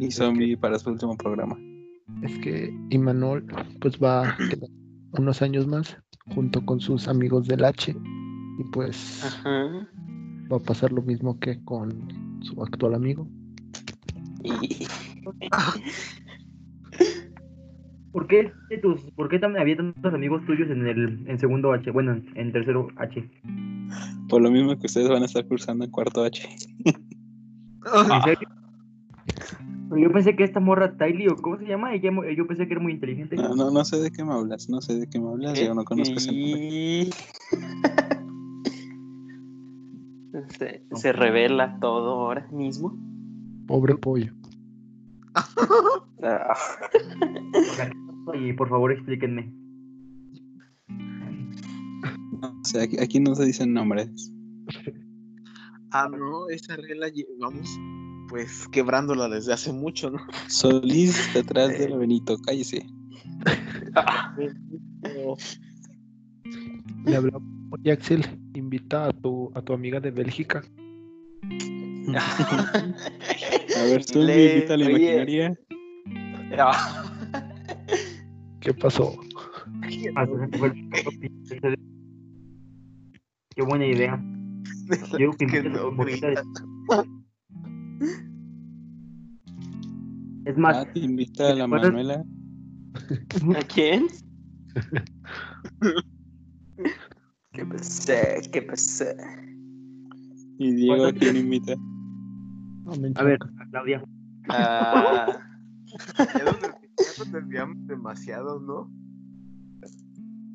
Y 0.00 0.12
zombie 0.12 0.56
para 0.56 0.78
su 0.78 0.90
último 0.90 1.16
programa. 1.16 1.58
Es 2.22 2.38
que 2.38 2.72
Imanol 2.90 3.44
pues 3.80 3.98
va 3.98 4.28
a 4.28 4.36
quedar 4.36 4.70
unos 5.18 5.42
años 5.42 5.66
más 5.66 5.96
junto 6.36 6.64
con 6.64 6.78
sus 6.78 7.08
amigos 7.08 7.48
del 7.48 7.64
H. 7.64 7.90
Y 7.90 8.64
pues 8.70 9.24
Ajá. 9.24 9.88
va 10.52 10.56
a 10.56 10.60
pasar 10.60 10.92
lo 10.92 11.02
mismo 11.02 11.40
que 11.40 11.60
con 11.64 12.06
su 12.42 12.62
actual 12.62 12.94
amigo. 12.94 13.28
¿Por 18.12 18.26
qué, 18.26 18.52
de 18.68 18.78
tus, 18.78 19.00
¿Por 19.12 19.28
qué 19.28 19.38
también 19.38 19.62
había 19.62 19.76
tantos 19.76 20.14
amigos 20.14 20.44
tuyos 20.46 20.70
en 20.70 20.86
el 20.86 21.24
en 21.28 21.38
segundo 21.38 21.72
H? 21.72 21.90
Bueno, 21.90 22.20
en, 22.34 22.52
tercero 22.52 22.88
H. 22.96 23.28
Por 24.28 24.42
lo 24.42 24.50
mismo 24.50 24.78
que 24.78 24.86
ustedes 24.86 25.08
van 25.08 25.22
a 25.22 25.26
estar 25.26 25.46
cursando 25.46 25.84
en 25.84 25.90
cuarto 25.90 26.24
H. 26.24 26.48
¿En 26.84 28.22
serio? 28.22 28.48
Pero 29.90 30.02
Yo 30.02 30.12
pensé 30.12 30.36
que 30.36 30.44
esta 30.44 30.60
morra 30.60 30.96
Tylee, 30.96 31.28
o 31.28 31.36
cómo 31.36 31.58
se 31.58 31.66
llama, 31.66 31.94
ella, 31.94 32.10
yo 32.36 32.46
pensé 32.46 32.66
que 32.66 32.74
era 32.74 32.82
muy 32.82 32.92
inteligente. 32.92 33.36
No, 33.36 33.54
no, 33.54 33.70
no 33.70 33.84
sé 33.84 33.98
de 33.98 34.10
qué 34.10 34.24
me 34.24 34.32
hablas, 34.32 34.68
no 34.68 34.80
sé 34.80 34.98
de 34.98 35.08
qué 35.08 35.20
me 35.20 35.28
hablas, 35.28 35.58
yo 35.58 35.74
no 35.74 35.84
conozco 35.84 36.16
ese 36.16 36.32
nombre. 36.32 36.60
Y- 36.60 37.10
Se, 40.58 40.82
se 40.92 41.12
revela 41.12 41.78
todo 41.80 42.10
ahora 42.10 42.46
mismo. 42.52 42.96
Pobre 43.68 43.94
pollo. 43.94 44.32
Y 48.34 48.52
por 48.54 48.68
favor 48.68 48.92
explíquenme. 48.92 49.54
O 52.42 52.64
sea, 52.64 52.82
aquí, 52.82 52.98
aquí 52.98 53.20
no 53.20 53.34
se 53.34 53.44
dicen 53.44 53.72
nombres. 53.72 54.32
ah, 55.92 56.08
no, 56.08 56.48
esa 56.48 56.76
regla 56.76 57.08
llevamos 57.08 57.78
pues 58.28 58.68
quebrándola 58.68 59.28
desde 59.28 59.52
hace 59.52 59.72
mucho, 59.72 60.10
¿no? 60.10 60.18
Solís 60.48 61.32
detrás 61.32 61.70
de 61.70 61.96
Benito, 61.96 62.36
cállese. 62.38 62.86
Le 67.06 67.16
hablamos. 67.16 67.42
Oye, 67.70 67.92
Axel, 67.92 68.24
invita 68.54 69.06
a 69.08 69.12
tu, 69.12 69.50
a 69.54 69.62
tu 69.62 69.72
amiga 69.72 70.00
de 70.00 70.10
Bélgica. 70.10 70.62
A 73.76 73.82
ver, 73.84 74.04
tú 74.06 74.18
Le- 74.20 74.54
invita 74.56 74.74
a 74.74 74.76
la 74.76 74.86
oye, 74.86 74.94
imaginaria. 74.96 75.58
ah, 76.58 77.04
¿Qué 78.60 78.74
pasó? 78.74 79.14
Ah, 80.16 80.26
Qué 83.54 83.62
buena 83.62 83.86
idea. 83.86 84.22
Yo 85.18 85.30
que 85.32 85.62
no. 85.62 85.90
Es 90.44 90.56
más, 90.56 90.76
Ah, 90.78 90.92
te 90.92 91.00
invita 91.00 91.50
a 91.50 91.54
la 91.54 91.68
¿Puedes- 91.68 91.84
Manuela. 91.92 92.24
¿A 93.56 93.60
quién? 93.62 94.06
¿Qué 97.52 97.66
pensé? 97.66 98.40
¿Qué 98.52 98.62
pensé? 98.62 99.16
Y 100.58 100.72
Diego, 100.72 100.94
¿a 100.94 100.98
¿Cuánto 100.98 101.20
quién 101.20 101.36
invita? 101.36 101.74
No 102.88 102.96
me 102.96 103.12
a 103.14 103.22
ver. 103.22 103.38
Claudia. 103.70 104.02
Ah, 104.50 105.26
Ya 106.38 106.44
nos, 106.44 106.60
ya 106.60 106.72
nos 107.18 107.32
desviamos 107.32 107.86
demasiado, 107.86 108.60
¿no? 108.60 108.90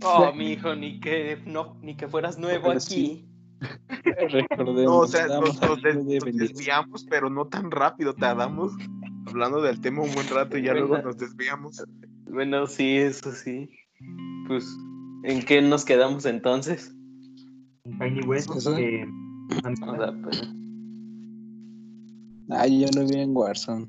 oh, 0.03 0.33
mi 0.33 0.51
hijo, 0.53 0.75
ni 0.75 0.99
que 0.99 1.37
no, 1.45 1.77
ni 1.81 1.95
que 1.95 2.07
fueras 2.07 2.37
nuevo 2.39 2.67
Pero 2.67 2.79
aquí. 2.79 3.27
Recordemos, 4.03 4.83
No, 4.83 4.97
o 4.97 5.07
sea, 5.07 5.27
nos, 5.27 5.39
nos 5.61 5.81
des- 5.81 5.93
hablando 5.95 6.09
de 6.09 6.15
nos 6.17 6.25
Benito. 6.25 6.43
desviamos, 6.45 7.05
pero 7.09 7.29
no 7.29 7.45
tan 7.47 7.69
rápido. 7.71 8.13
Tardamos 8.15 8.73
hablando 9.27 9.61
del 9.61 9.79
tema 9.79 10.01
un 10.01 10.13
buen 10.13 10.27
rato 10.27 10.57
y 10.57 10.63
ya 10.63 10.73
luego 10.73 10.97
nos 10.97 11.17
desviamos. 11.17 11.83
Bueno, 12.29 12.65
sí, 12.67 12.97
eso 12.97 13.31
sí. 13.31 13.69
Pues, 14.47 14.65
¿en 15.23 15.43
qué 15.45 15.61
nos 15.61 15.85
quedamos 15.85 16.25
entonces? 16.25 16.93
Tiny 17.99 18.21
West. 18.25 18.49
Eso. 18.55 18.75
eh, 18.77 19.05
O 19.87 19.95
sea, 19.95 20.11
pues, 20.23 20.41
Ay, 22.49 22.81
yo 22.81 22.87
lo 22.95 23.07
vi 23.07 23.19
en 23.19 23.35
Warzone. 23.35 23.87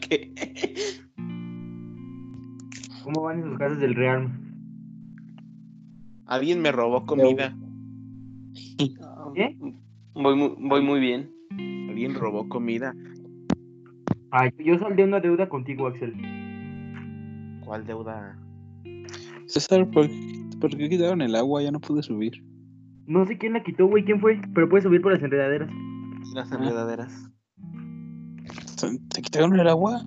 ¿qué? 0.00 0.32
¿Cómo 3.04 3.22
van 3.22 3.38
en 3.38 3.44
sus 3.50 3.58
casas 3.58 3.78
del 3.80 3.94
Real? 3.94 4.30
Alguien 6.26 6.60
me 6.60 6.70
robó 6.72 7.06
comida. 7.06 7.56
¿Qué? 9.34 9.56
Voy 10.14 10.34
muy, 10.34 10.54
voy 10.58 10.82
muy 10.82 10.98
bien. 10.98 11.32
Alguien 11.88 12.12
robó 12.14 12.48
comida. 12.48 12.92
Ay, 14.32 14.50
yo 14.58 14.76
saldé 14.80 15.04
una 15.04 15.20
deuda 15.20 15.48
contigo, 15.48 15.86
Axel. 15.86 16.12
¿Cuál 17.64 17.86
deuda? 17.86 18.36
César, 19.46 19.88
¿por, 19.92 20.08
por 20.60 20.76
qué 20.76 20.88
quitaron 20.88 21.22
el 21.22 21.36
agua? 21.36 21.62
Ya 21.62 21.70
no 21.70 21.80
pude 21.80 22.02
subir. 22.02 22.42
No 23.08 23.26
sé 23.26 23.38
quién 23.38 23.54
la 23.54 23.62
quitó, 23.62 23.86
güey, 23.86 24.04
quién 24.04 24.20
fue, 24.20 24.38
pero 24.54 24.68
puedes 24.68 24.84
subir 24.84 25.00
por 25.00 25.12
las 25.12 25.22
enredaderas. 25.22 25.70
Las 26.34 26.52
enredaderas. 26.52 27.30
¿Te 29.14 29.22
quitaron 29.22 29.58
el 29.58 29.66
agua? 29.66 30.02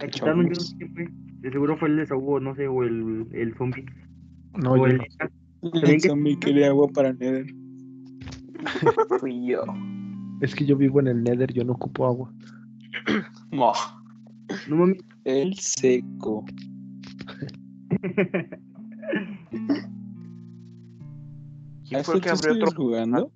La 0.00 0.08
quitaron, 0.08 0.44
yo 0.44 0.48
no 0.48 0.54
sé 0.54 0.74
quién 0.78 0.94
fue. 0.94 1.08
De 1.42 1.50
seguro 1.52 1.76
fue 1.76 1.88
el 1.90 1.96
desahogo, 1.98 2.40
no 2.40 2.54
sé, 2.54 2.66
o 2.66 2.82
el, 2.82 3.26
el 3.32 3.54
zombie. 3.56 3.84
No, 4.62 4.72
o 4.72 4.76
yo 4.78 4.86
el 4.86 4.96
no. 4.98 5.04
El 5.62 5.82
que- 5.82 6.00
zombie 6.08 6.38
quería 6.38 6.68
agua 6.68 6.88
para 6.88 7.12
Nether. 7.12 7.46
Fui 9.20 9.46
yo. 9.46 9.62
Es 10.40 10.54
que 10.54 10.64
yo 10.64 10.76
vivo 10.78 11.00
en 11.00 11.08
el 11.08 11.22
Nether, 11.22 11.52
yo 11.52 11.62
no 11.64 11.74
ocupo 11.74 12.06
agua. 12.06 12.32
Mo. 13.52 13.72
No 14.68 14.76
mames. 14.76 14.98
El 15.24 15.54
seco. 15.58 16.42
¿Quién 21.90 22.02
¿Ah, 22.02 22.04
fue 22.04 22.14
el 22.14 22.20
que 22.20 22.30
abrió 22.30 22.52
otro? 22.52 22.70
jugando? 22.76 23.32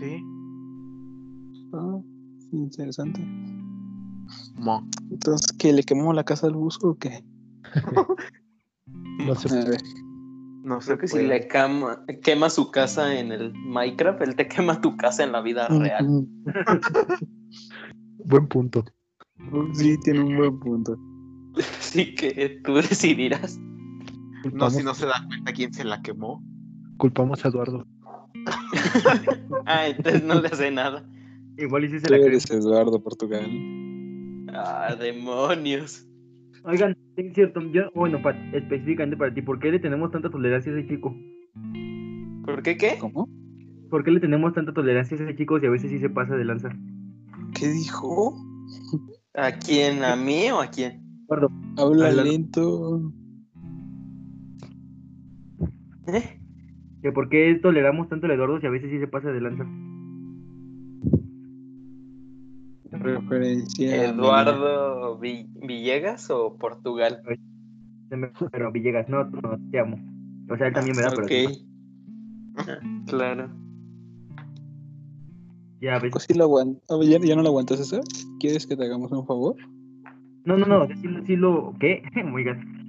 Sí. 0.00 0.20
Ah, 1.72 2.00
interesante. 2.50 3.24
Mo. 4.56 4.84
Entonces, 5.12 5.46
¿qué? 5.60 5.72
¿Le 5.72 5.84
quemamos 5.84 6.16
la 6.16 6.24
casa 6.24 6.48
al 6.48 6.54
buzo 6.54 6.80
o 6.82 6.98
qué? 6.98 7.24
No 9.24 9.36
sé. 9.36 9.48
No 10.64 10.80
sé 10.80 10.86
Creo 10.86 10.98
que 10.98 11.06
si 11.06 11.22
le 11.22 11.46
quema 12.22 12.50
su 12.50 12.72
casa 12.72 13.16
en 13.16 13.30
el 13.30 13.52
Minecraft, 13.54 14.22
él 14.22 14.34
te 14.34 14.48
quema 14.48 14.80
tu 14.80 14.96
casa 14.96 15.22
en 15.22 15.30
la 15.30 15.40
vida 15.40 15.68
real. 15.68 16.26
Buen 18.24 18.48
punto. 18.48 18.84
Sí, 19.74 19.96
tiene 20.02 20.20
un 20.20 20.36
buen 20.36 20.58
punto. 20.58 20.98
Así 21.78 22.12
que 22.16 22.60
tú 22.64 22.74
decidirás. 22.74 23.56
No, 24.52 24.68
si 24.68 24.82
no 24.82 24.94
se 24.94 25.06
da 25.06 25.24
cuenta 25.28 25.52
quién 25.52 25.72
se 25.72 25.84
la 25.84 26.02
quemó. 26.02 26.42
Culpamos 27.02 27.44
a 27.44 27.48
Eduardo. 27.48 27.84
Ah, 29.66 29.86
entonces 29.88 30.22
no 30.24 30.40
le 30.40 30.48
hace 30.48 30.70
nada. 30.70 31.04
Igual 31.56 31.84
y 31.84 31.90
sí 31.90 32.00
se 32.00 32.06
Tú 32.06 32.12
la 32.14 32.18
eres 32.18 32.50
Eduardo 32.50 33.00
Portugal. 33.02 33.44
Ah, 34.52 34.94
demonios. 34.98 36.06
Oigan, 36.64 36.96
es 37.16 37.34
cierto, 37.34 37.60
yo, 37.72 37.90
bueno, 37.94 38.18
específicamente 38.52 39.16
para 39.16 39.32
ti, 39.34 39.42
¿por 39.42 39.58
qué 39.60 39.70
le 39.72 39.78
tenemos 39.78 40.10
tanta 40.10 40.30
tolerancia 40.30 40.72
a 40.72 40.78
ese 40.78 40.88
chico? 40.88 41.14
¿Por 42.44 42.62
qué 42.62 42.76
qué? 42.76 42.98
¿Cómo? 43.00 43.28
¿Por 43.90 44.04
qué 44.04 44.10
le 44.10 44.20
tenemos 44.20 44.52
tanta 44.54 44.72
tolerancia 44.72 45.16
a 45.16 45.22
ese 45.22 45.36
chico 45.36 45.58
si 45.60 45.66
a 45.66 45.70
veces 45.70 45.90
sí 45.90 45.98
se 45.98 46.10
pasa 46.10 46.34
de 46.36 46.44
lanza? 46.44 46.70
¿Qué 47.54 47.68
dijo? 47.68 48.36
¿A 49.34 49.52
quién? 49.52 50.04
¿A 50.04 50.16
mí 50.16 50.50
o 50.50 50.60
a 50.60 50.66
quién? 50.68 51.02
Eduardo, 51.26 51.50
Habla 51.78 52.08
Habla- 52.08 52.24
lento. 52.24 53.12
¿Eh? 56.08 56.41
Que 57.02 57.12
¿por 57.12 57.28
qué 57.28 57.58
toleramos 57.60 58.08
tanto 58.08 58.26
a 58.26 58.32
Eduardo 58.32 58.60
si 58.60 58.66
a 58.66 58.70
veces 58.70 58.90
sí 58.90 58.98
se 58.98 59.08
pasa 59.08 59.30
de 59.32 59.40
lanza? 59.40 59.64
Referencia. 62.92 64.04
¿Eduardo 64.04 65.18
Vi- 65.18 65.48
Villegas 65.66 66.30
o 66.30 66.56
Portugal? 66.58 67.22
Se 68.08 68.16
me- 68.16 68.30
Pero 68.50 68.70
Villegas, 68.70 69.08
no, 69.08 69.24
no, 69.24 69.58
te 69.70 69.78
amo. 69.80 69.98
O 70.50 70.56
sea, 70.56 70.68
él 70.68 70.74
también 70.74 70.96
me 70.96 71.02
da, 71.02 71.10
pero 71.10 71.24
Ok. 71.24 71.32
no. 71.32 71.72
Claro. 73.06 73.48
ya 75.80 75.98
ves. 75.98 76.12
Pues 76.12 76.24
sí 76.24 76.34
lo 76.34 76.46
aguant- 76.48 76.80
a 76.88 76.96
ver, 76.96 77.08
¿Ya, 77.08 77.18
ya 77.18 77.34
no 77.34 77.42
lo 77.42 77.48
aguantas 77.48 77.80
eso? 77.80 78.00
¿Quieres 78.38 78.66
que 78.66 78.76
te 78.76 78.84
hagamos 78.84 79.10
un 79.10 79.26
favor? 79.26 79.56
No, 80.44 80.56
no, 80.56 80.66
no, 80.66 80.86
sí, 80.88 81.08
lo- 81.08 81.24
sí 81.24 81.36
lo... 81.36 81.74
¿Qué? 81.80 82.02
Oigan, 82.32 82.88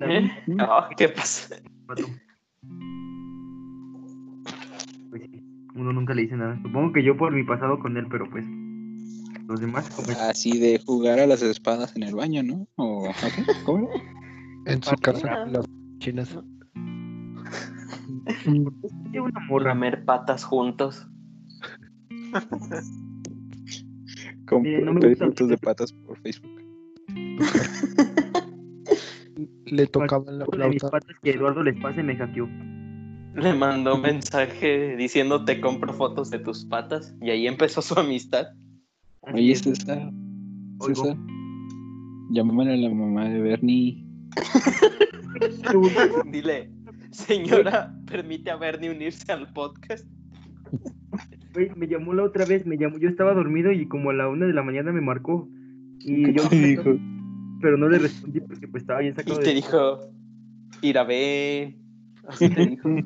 ¿Eh? 0.00 0.30
Ah, 0.58 0.88
¿Qué 0.96 1.08
pasa? 1.08 1.56
Pues 5.70 5.82
uno 5.82 5.92
nunca 5.92 6.14
le 6.14 6.22
dice 6.22 6.36
nada. 6.36 6.60
Supongo 6.62 6.92
que 6.92 7.04
yo 7.04 7.16
por 7.16 7.32
mi 7.32 7.44
pasado 7.44 7.78
con 7.78 7.96
él, 7.96 8.06
pero 8.10 8.28
pues... 8.28 8.44
Los 9.46 9.60
demás, 9.60 9.88
como... 9.90 10.08
Así 10.28 10.58
de 10.58 10.80
jugar 10.84 11.20
a 11.20 11.26
las 11.26 11.42
espadas 11.42 11.94
en 11.96 12.02
el 12.02 12.14
baño, 12.14 12.42
¿no? 12.42 12.66
¿O 12.76 13.08
¿a 13.08 13.12
qué? 13.12 13.44
¿Cómo? 13.64 13.88
En 14.66 14.82
su 14.82 14.96
casa, 14.96 15.46
las 15.46 15.64
chinas. 15.98 16.36
Tiene 18.42 19.20
una 19.20 19.40
morra, 19.48 19.68
Lamer 19.68 20.04
patas 20.04 20.44
juntos. 20.44 21.06
Con 24.46 24.62
Miren, 24.62 24.86
no 24.86 25.00
de 25.00 25.58
patas 25.58 25.92
por 25.92 26.18
Facebook. 26.18 26.50
Le 29.66 29.86
tocaban 29.86 30.38
la 30.40 30.46
una 30.52 30.64
de 30.64 30.70
mis 30.70 30.80
flauta. 30.80 30.98
patas 30.98 31.16
que 31.22 31.30
Eduardo 31.30 31.62
les 31.62 31.80
pase 31.80 32.02
me 32.02 32.16
hackeó. 32.16 32.48
Le 33.40 33.54
mandó 33.54 33.94
un 33.94 34.02
mensaje 34.02 34.96
diciendo 34.96 35.44
te 35.44 35.60
compro 35.60 35.94
fotos 35.94 36.30
de 36.30 36.38
tus 36.40 36.64
patas 36.66 37.14
y 37.22 37.30
ahí 37.30 37.46
empezó 37.46 37.80
su 37.80 37.98
amistad. 37.98 38.48
Oye. 39.20 39.54
César. 39.56 40.10
César. 40.80 41.16
Llámame 42.30 42.72
a 42.72 42.76
la 42.76 42.90
mamá 42.90 43.28
de 43.28 43.40
Bernie. 43.40 44.04
Dile, 46.30 46.70
señora, 47.10 47.94
permite 48.06 48.50
a 48.50 48.56
Bernie 48.56 48.90
unirse 48.90 49.32
al 49.32 49.50
podcast. 49.52 50.06
Güey, 51.54 51.70
me 51.76 51.88
llamó 51.88 52.12
la 52.14 52.24
otra 52.24 52.44
vez, 52.44 52.66
me 52.66 52.76
llamó, 52.76 52.98
yo 52.98 53.08
estaba 53.08 53.34
dormido 53.34 53.72
y 53.72 53.88
como 53.88 54.10
a 54.10 54.14
la 54.14 54.28
una 54.28 54.46
de 54.46 54.52
la 54.52 54.62
mañana 54.62 54.92
me 54.92 55.00
marcó. 55.00 55.48
Y 56.00 56.32
yo, 56.34 56.48
¿Qué 56.48 56.56
dijo? 56.56 56.96
pero 57.60 57.76
no 57.76 57.88
le 57.88 57.98
respondí 57.98 58.40
porque 58.40 58.68
pues 58.68 58.82
estaba 58.82 59.00
bien 59.00 59.14
Y 59.14 59.16
sacado 59.16 59.38
te 59.40 59.46
de... 59.46 59.54
dijo, 59.54 60.00
ir 60.82 60.98
a 60.98 61.04
ver. 61.04 61.79
Así 62.30 62.48
te 62.48 62.66
dijo. 62.66 62.88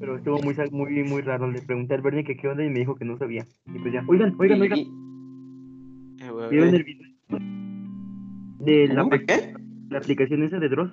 Pero 0.00 0.16
estuvo 0.16 0.40
muy, 0.42 0.54
muy, 0.72 1.04
muy 1.04 1.22
raro. 1.22 1.50
Le 1.50 1.62
pregunté 1.62 1.94
al 1.94 2.02
Bernie 2.02 2.24
que 2.24 2.36
qué 2.36 2.48
onda 2.48 2.64
y 2.64 2.70
me 2.70 2.80
dijo 2.80 2.96
que 2.96 3.04
no 3.04 3.16
sabía. 3.18 3.46
Y 3.66 3.78
pues 3.78 3.92
ya, 3.94 4.02
oigan, 4.08 4.34
oigan, 4.38 4.60
oigan, 4.60 4.78
Y- 4.78 4.90
Eh, 6.22 6.30
¿vieron 6.50 6.74
el 6.74 6.84
video 6.84 7.08
de 8.60 8.86
la, 8.88 9.02
¿Cómo? 9.02 9.10
¿De 9.16 9.24
qué? 9.26 9.54
la 9.90 9.98
aplicación 9.98 10.42
esa 10.44 10.58
de 10.58 10.68
Dross? 10.68 10.92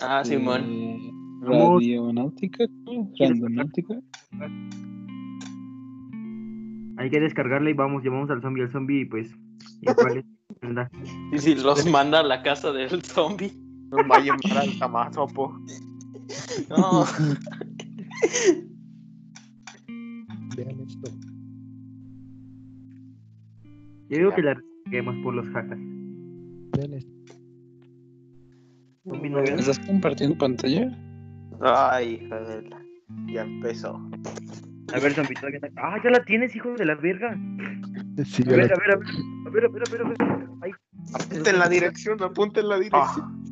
Ah, 0.00 0.20
Este, 0.22 0.36
Simón. 0.36 1.40
Radionáutica. 1.42 2.64
Randonáutica. 3.18 3.94
Hay 6.98 7.10
que 7.10 7.18
descargarla 7.20 7.70
y 7.70 7.74
vamos, 7.74 8.04
llamamos 8.04 8.30
al 8.30 8.42
zombie, 8.42 8.62
al 8.64 8.70
zombie 8.70 9.00
y 9.00 9.04
pues... 9.06 9.34
igual 9.80 10.18
es- 10.18 10.24
anda. 10.62 10.90
Y 11.32 11.38
si 11.38 11.54
los 11.54 11.86
manda 11.86 12.20
a 12.20 12.22
la 12.22 12.42
casa 12.42 12.72
del 12.72 13.02
zombie. 13.02 13.52
Nos 13.90 14.00
va 14.10 14.16
a 14.16 14.20
llamar 14.20 14.58
al 14.58 14.78
Tamazopo. 14.78 15.58
No. 16.68 17.04
Vean 20.56 20.80
esto. 20.80 21.10
Yo 24.08 24.18
digo 24.18 24.34
que 24.34 24.42
la 24.42 24.62
reguemos 24.84 25.16
por 25.24 25.34
los 25.34 25.46
hackers. 25.48 25.80
Vean 26.76 26.94
esto. 26.94 27.10
¿Estás 29.58 29.78
compartiendo 29.80 30.38
pantalla? 30.38 30.96
Ay, 31.60 32.20
hija 32.22 32.40
de 32.40 32.62
la- 32.68 32.82
Ya 33.26 33.42
empezó. 33.42 34.00
A 34.94 34.98
ver, 34.98 35.14
todavía 35.14 35.60
no- 35.62 35.68
Ah, 35.76 35.98
ya 36.02 36.10
la 36.10 36.24
tienes, 36.24 36.54
hijo 36.56 36.72
de 36.74 36.84
la 36.84 36.94
verga. 36.96 37.36
Sí, 38.24 38.42
A 38.46 38.50
ver, 38.50 38.68
la- 38.68 38.74
a 38.74 38.78
ver, 38.78 38.90
a 38.92 38.96
ver, 38.96 39.06
a 39.46 39.50
ver, 39.50 39.64
a 39.64 39.68
ver, 39.68 39.82
a 39.82 39.90
ver, 39.90 40.02
a 40.02 40.08
ver. 40.36 40.48
Ay, 40.62 40.72
Apunta 41.14 41.50
en 41.50 41.58
la 41.58 41.68
dirección, 41.68 42.22
apunta 42.22 42.60
en 42.60 42.68
la 42.68 42.78
dirección. 42.78 43.42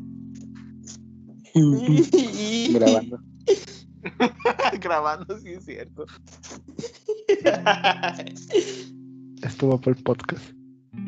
Grabando. 2.75 3.21
Grabando, 4.81 5.39
sí 5.39 5.49
es 5.51 5.65
cierto. 5.65 6.05
Esto 9.43 9.69
va 9.69 9.79
para 9.79 9.97
el 9.97 10.03
podcast. 10.03 10.53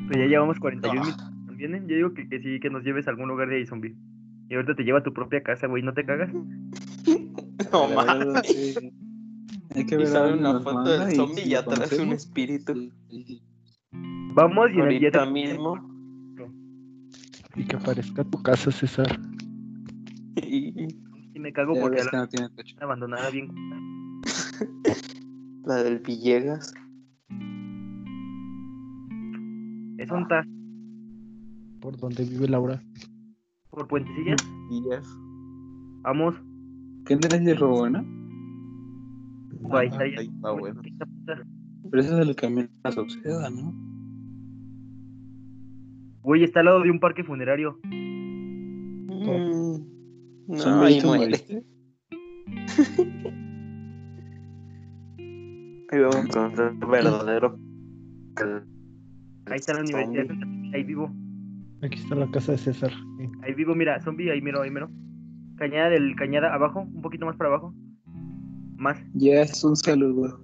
pues 0.07 0.19
ya 0.19 0.27
llevamos 0.27 0.59
41 0.59 1.01
Ah. 1.01 1.05
minutos. 1.05 1.27
¿Vienen? 1.57 1.87
Yo 1.89 1.97
digo 1.97 2.15
que, 2.15 2.29
que 2.29 2.41
sí, 2.41 2.59
que 2.61 2.71
nos 2.71 2.83
lleves 2.85 3.07
a 3.07 3.11
algún 3.11 3.29
lugar 3.29 3.49
de 3.49 3.57
ahí, 3.57 3.67
zombie. 3.67 3.95
Y 4.49 4.55
ahorita 4.55 4.75
te 4.75 4.83
lleva 4.83 5.01
a 5.01 5.03
tu 5.03 5.13
propia 5.13 5.43
casa, 5.43 5.67
güey, 5.67 5.83
¿no 5.83 5.93
te 5.93 6.05
cagas? 6.07 6.31
No 7.73 7.89
mames. 7.95 8.79
Hay 9.75 9.87
que 9.87 9.95
Y 9.95 9.99
ver 9.99 10.07
sale 10.09 10.31
dónde 10.31 10.51
una 10.51 10.61
foto 10.61 10.85
del 10.85 11.17
zombie 11.17 11.47
y 11.47 11.55
atrás 11.55 11.93
un 11.93 12.13
espíritu. 12.13 12.91
Vamos 14.35 14.69
y 14.75 14.81
en 14.81 14.89
el 14.89 14.99
día 14.99 15.11
Ahorita 15.15 15.27
mismo. 15.27 15.75
Y 17.57 17.65
que 17.65 17.77
aparezca 17.77 18.25
tu 18.25 18.43
casa, 18.43 18.71
César. 18.71 19.07
Y 20.43 20.89
Y 21.35 21.39
me 21.41 21.53
cago 21.53 21.75
Ya 21.75 21.81
porque 21.81 22.03
la 22.05 22.11
que 22.11 22.17
no 22.17 22.29
tiene 22.29 22.49
techo. 22.51 22.77
abandonada 22.81 23.31
bien. 23.31 23.49
la 25.65 25.83
del 25.83 25.99
Villegas. 26.01 26.73
Es 29.99 30.11
un 30.11 30.27
tas 30.29 30.47
Por 31.81 31.97
donde 31.99 32.25
vive 32.25 32.49
Laura. 32.49 32.83
por 33.71 33.87
puentecillas. 33.87 34.41
Y 34.71 34.83
ya. 34.91 35.01
Vamos, 36.03 36.35
¿Qué 37.05 37.17
tenés 37.17 37.45
de 37.45 37.55
robo, 37.55 37.87
Ah, 39.71 39.79
ahí- 39.79 40.31
bueno. 40.59 40.81
Pero 41.91 42.03
ese 42.03 42.15
es 42.15 42.19
el 42.29 42.35
camino 42.37 42.69
a 42.85 42.93
Sauceda, 42.93 43.51
¿no? 43.51 43.75
Güey, 46.23 46.45
está 46.45 46.61
al 46.61 46.67
lado 46.67 46.81
de 46.83 46.91
un 46.91 47.01
parque 47.01 47.25
funerario. 47.25 47.79
Mm, 47.85 49.77
No, 50.49 50.57
¿Zombie, 50.57 50.87
ahí 50.87 51.01
muere. 51.05 51.65
Ahí 55.93 55.99
vamos 55.99 56.17
a 56.17 56.21
encontrar 56.21 56.73
el 56.73 56.87
verdadero. 56.87 57.59
Ahí 59.47 59.57
está 59.57 59.75
la 59.75 59.81
universidad. 59.81 60.27
Zombie. 60.29 60.71
Ahí 60.75 60.85
vivo. 60.85 61.13
Aquí 61.83 61.99
está 61.99 62.15
la 62.15 62.31
casa 62.31 62.53
de 62.53 62.59
César. 62.59 62.93
Ahí 63.43 63.55
vivo, 63.55 63.75
mira, 63.75 64.01
zombie, 64.01 64.31
ahí 64.31 64.41
miro, 64.41 64.63
ahí 64.63 64.71
miro. 64.71 64.89
Cañada 65.57 65.91
del 65.91 66.15
Cañada 66.15 66.55
abajo, 66.55 66.83
un 66.83 67.03
poquito 67.03 67.27
más 67.27 67.37
para 67.37 67.49
abajo. 67.51 67.75
Más. 68.81 68.99
Ya 69.13 69.43
es 69.43 69.63
un 69.63 69.77
saludo. 69.77 70.41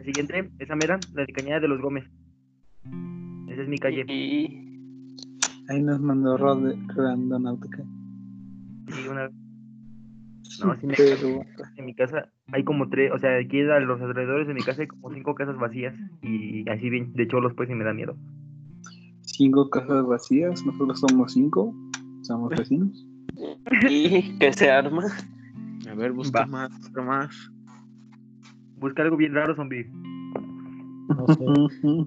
El 0.00 0.04
siguiente, 0.04 0.50
esa 0.58 0.74
mera, 0.74 0.98
la 1.14 1.24
de 1.24 1.32
Cañada 1.32 1.60
de 1.60 1.68
los 1.68 1.80
Gómez. 1.80 2.04
Esa 3.48 3.62
es 3.62 3.68
mi 3.68 3.78
calle. 3.78 4.04
Y 4.08 4.66
Ahí 5.68 5.80
nos 5.80 6.00
mandó 6.00 6.36
Rod- 6.36 6.74
Randonáutica. 6.96 7.84
Sí, 8.88 9.06
una... 9.08 9.28
No, 10.64 10.74
sí 10.80 10.88
Pero 10.96 11.44
en 11.76 11.86
mi 11.86 11.94
casa 11.94 12.28
hay 12.52 12.64
como 12.64 12.88
tres, 12.88 13.12
o 13.12 13.18
sea, 13.20 13.36
aquí 13.38 13.60
a 13.60 13.78
los 13.78 14.00
alrededores 14.00 14.48
de 14.48 14.54
mi 14.54 14.62
casa 14.62 14.82
hay 14.82 14.88
como 14.88 15.14
cinco 15.14 15.36
casas 15.36 15.56
vacías 15.56 15.94
y 16.22 16.68
así 16.68 16.90
bien 16.90 17.12
de 17.14 17.28
cholos 17.28 17.52
pues 17.56 17.70
y 17.70 17.74
me 17.74 17.84
da 17.84 17.94
miedo. 17.94 18.16
cinco 19.22 19.70
casas 19.70 20.04
vacías, 20.06 20.66
nosotros 20.66 20.98
somos 20.98 21.32
cinco, 21.34 21.72
somos 22.22 22.50
vecinos. 22.50 23.06
y 23.88 24.36
que 24.38 24.52
se 24.52 24.70
arma. 24.70 25.04
A 25.88 25.94
ver, 25.94 26.12
busca 26.12 26.40
Va. 26.40 26.46
más, 26.46 26.70
busca 26.78 27.02
más. 27.02 27.30
Busca 28.80 29.02
algo 29.02 29.16
bien 29.16 29.34
raro, 29.34 29.54
zombie. 29.54 29.86
No 31.08 31.26
sé. 31.28 31.44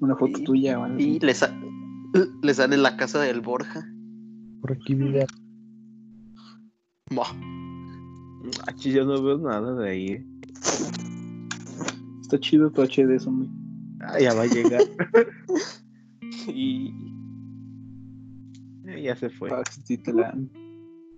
Una 0.00 0.14
foto 0.16 0.38
Y- 0.40 0.44
tuya, 0.44 0.78
¿vale? 0.78 1.02
Y 1.02 1.18
le, 1.20 1.34
sa- 1.34 1.52
le 2.42 2.54
sale 2.54 2.76
la 2.76 2.96
casa 2.96 3.20
del 3.20 3.40
Borja. 3.40 3.86
Por 4.60 4.72
aquí. 4.72 4.94
Buah. 7.10 7.32
Aquí 8.68 8.92
yo 8.92 9.04
no 9.04 9.22
veo 9.22 9.38
nada 9.38 9.74
de 9.74 9.88
ahí. 9.90 10.06
eh. 10.08 10.26
Está 12.22 12.38
chido 12.40 12.70
tu 12.70 12.82
HD, 12.82 13.18
zombie. 13.18 13.48
Ah, 14.00 14.18
ya 14.20 14.34
va 14.34 14.42
a 14.42 14.46
llegar. 14.46 14.82
Y 16.50 16.94
ya 19.02 19.14
se 19.16 19.28
fue. 19.28 19.50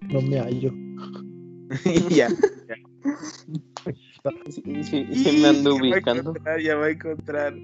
No 0.08 0.20
me 0.22 0.40
hallo. 0.40 0.72
ya. 2.10 2.28
sí, 4.48 4.62
sí, 4.83 5.06
sí 5.12 5.38
me 5.40 5.48
ando 5.48 5.74
va 5.74 5.80
ubicando. 5.80 6.35
Ya 6.62 6.76
va 6.76 6.87
a 6.87 6.90
encontrar. 6.90 7.54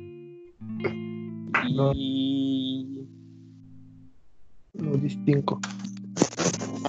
Y 1.95 3.07
No 4.75 4.97
distingo. 4.97 5.61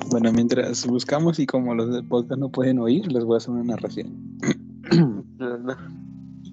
Bueno, 0.10 0.32
mientras 0.32 0.86
buscamos 0.86 1.39
y 1.39 1.45
como 1.45 1.73
los 1.75 1.93
del 1.93 2.08
podcast 2.08 2.39
no 2.39 2.49
pueden 2.49 2.80
oír, 2.80 3.12
les 3.12 3.23
voy 3.23 3.36
a 3.36 3.38
hacer 3.38 3.51
una 3.51 3.63
narración. 3.63 4.38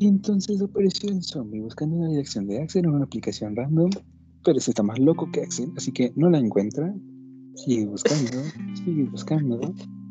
Y 0.00 0.08
entonces 0.08 0.60
apareció 0.60 1.08
el 1.08 1.22
zombie 1.22 1.60
buscando 1.60 1.96
la 2.02 2.08
dirección 2.08 2.48
de 2.48 2.60
Axel 2.60 2.84
en 2.84 2.90
una 2.90 3.04
aplicación 3.04 3.54
random, 3.54 3.90
pero 4.44 4.58
ese 4.58 4.72
está 4.72 4.82
más 4.82 4.98
loco 4.98 5.30
que 5.30 5.42
Axel, 5.42 5.70
así 5.76 5.92
que 5.92 6.12
no 6.16 6.28
la 6.30 6.38
encuentra. 6.38 6.92
Sigue 7.54 7.86
buscando, 7.86 8.42
sigue 8.74 9.04
buscando. 9.04 9.60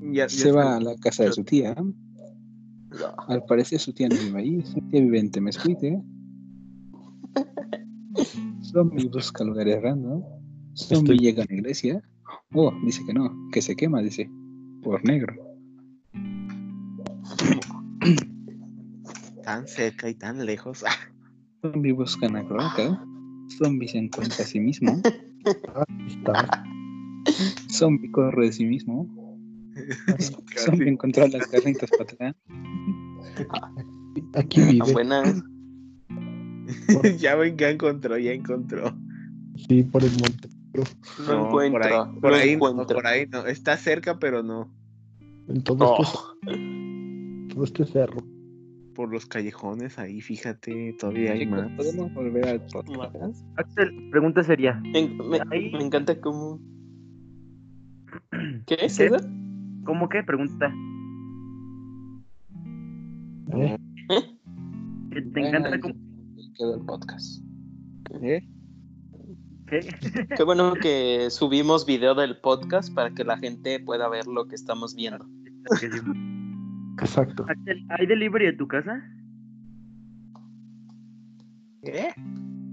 Ya, 0.02 0.26
ya 0.26 0.30
Se 0.30 0.48
está. 0.48 0.54
va 0.54 0.78
a 0.78 0.80
la 0.80 0.96
casa 0.96 1.26
de 1.26 1.34
su 1.34 1.44
tía. 1.44 1.76
Al 3.28 3.44
parecer 3.46 3.80
su 3.80 3.94
tía 3.94 4.08
no 4.10 4.16
vive 4.16 4.40
ahí, 4.40 4.62
su 4.64 4.80
tía 4.90 5.02
vive 5.02 5.20
en 5.20 5.32
Temescuite. 5.32 6.02
Zombie 8.62 9.08
busca 9.08 9.44
lugares 9.44 9.82
random. 9.82 10.22
Zombie 10.76 11.14
Estoy- 11.16 11.20
llega 11.20 11.44
a 11.44 11.46
la 11.50 11.56
iglesia. 11.56 12.02
Oh, 12.54 12.72
dice 12.86 13.02
que 13.06 13.14
no, 13.14 13.32
que 13.52 13.62
se 13.62 13.76
quema, 13.76 14.02
dice. 14.02 14.30
Por 14.84 15.04
negro. 15.06 15.34
Tan 19.44 19.68
cerca 19.68 20.10
y 20.10 20.16
tan 20.16 20.46
lejos. 20.46 20.84
Zombie 21.62 21.92
busca 21.94 22.28
una 22.28 22.46
cloaca. 22.46 23.04
Zombie 23.58 23.88
se 23.88 24.00
encuentra 24.00 24.44
a 24.44 24.48
sí 24.48 24.60
mismo. 24.60 25.02
Zombie 27.70 28.12
corre 28.12 28.48
de 28.48 28.52
sí 28.54 28.66
mismo. 28.66 29.08
Zombie 30.58 30.90
encontró 30.90 31.28
las 31.28 31.48
carnitas 31.48 31.90
para 31.92 32.04
atrás. 32.04 32.36
Aquí 34.36 34.62
Ah, 34.62 34.68
vive. 34.72 34.94
buenas. 34.94 35.44
ya 37.20 37.36
ven 37.36 37.56
que 37.58 37.70
encontró, 37.70 38.18
ya 38.18 38.32
encontró. 38.32 38.96
Sí, 39.68 39.84
por 39.84 40.04
el 40.04 40.12
monte. 40.12 40.50
No, 41.28 41.50
por 41.50 41.62
ahí, 41.62 41.68
encuentro. 41.70 42.20
por 42.22 42.32
no 42.32 42.38
ahí 42.38 42.48
no, 42.50 42.54
encuentro. 42.56 42.96
por 42.96 43.08
ahí 43.08 43.26
no. 43.28 43.46
Está 43.46 43.78
cerca, 43.78 44.18
pero 44.20 44.42
no. 44.44 44.74
en 45.48 45.64
todo, 45.64 45.98
Oh, 45.98 46.04
este, 46.48 47.54
todo 47.54 47.64
este 47.64 47.86
cerro. 47.86 48.18
Por 48.96 49.12
los 49.12 49.26
callejones 49.26 49.98
ahí, 50.00 50.22
fíjate, 50.22 50.96
todavía 51.00 51.34
hay 51.34 51.40
Chicos, 51.46 51.58
más. 51.64 51.72
¿podemos 51.78 52.14
volver 52.14 52.48
al 52.48 52.62
podcast? 52.68 53.44
Axel, 53.58 54.10
pregunta 54.12 54.44
seria. 54.44 54.80
me, 54.84 55.08
me- 55.10 55.40
Ahí- 55.52 55.72
me 55.72 55.84
encanta 55.84 56.20
cómo. 56.22 56.60
¿Qué 58.68 58.78
eso? 58.80 59.04
¿Cómo 59.86 60.10
qué? 60.10 60.24
Pregunta. 60.24 60.72
¿Eh? 63.52 63.78
¿Te, 65.12 65.48
encanta 65.48 65.80
Quedó 66.58 66.76
el 66.76 66.86
podcast. 66.86 67.44
¿Eh? 68.22 68.48
qué? 69.68 69.80
Qué 70.36 70.44
bueno 70.44 70.74
que 70.74 71.30
subimos 71.30 71.86
video 71.86 72.16
del 72.16 72.38
podcast 72.38 72.94
para 72.94 73.12
que 73.12 73.24
la 73.24 73.38
gente 73.38 73.80
pueda 73.80 74.08
ver 74.10 74.28
lo 74.28 74.48
que 74.48 74.56
estamos 74.56 74.96
viendo. 74.96 75.26
Exacto. 77.02 77.46
¿hay 77.90 78.06
delivery 78.06 78.46
de 78.46 78.54
tu 78.54 78.68
casa? 78.68 79.04
¿Qué? 81.84 82.10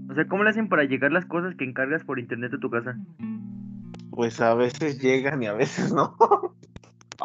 O 0.09 0.13
sea, 0.13 0.27
¿cómo 0.27 0.43
le 0.43 0.51
hacen 0.51 0.69
para 0.69 0.83
llegar 0.83 1.11
las 1.11 1.25
cosas 1.25 1.55
que 1.55 1.65
encargas 1.65 2.03
por 2.03 2.19
internet 2.19 2.53
a 2.53 2.59
tu 2.59 2.69
casa? 2.69 2.97
Pues 4.11 4.39
a 4.41 4.53
veces 4.53 5.01
llegan 5.01 5.41
y 5.41 5.47
a 5.47 5.53
veces 5.53 5.93
no. 5.93 6.15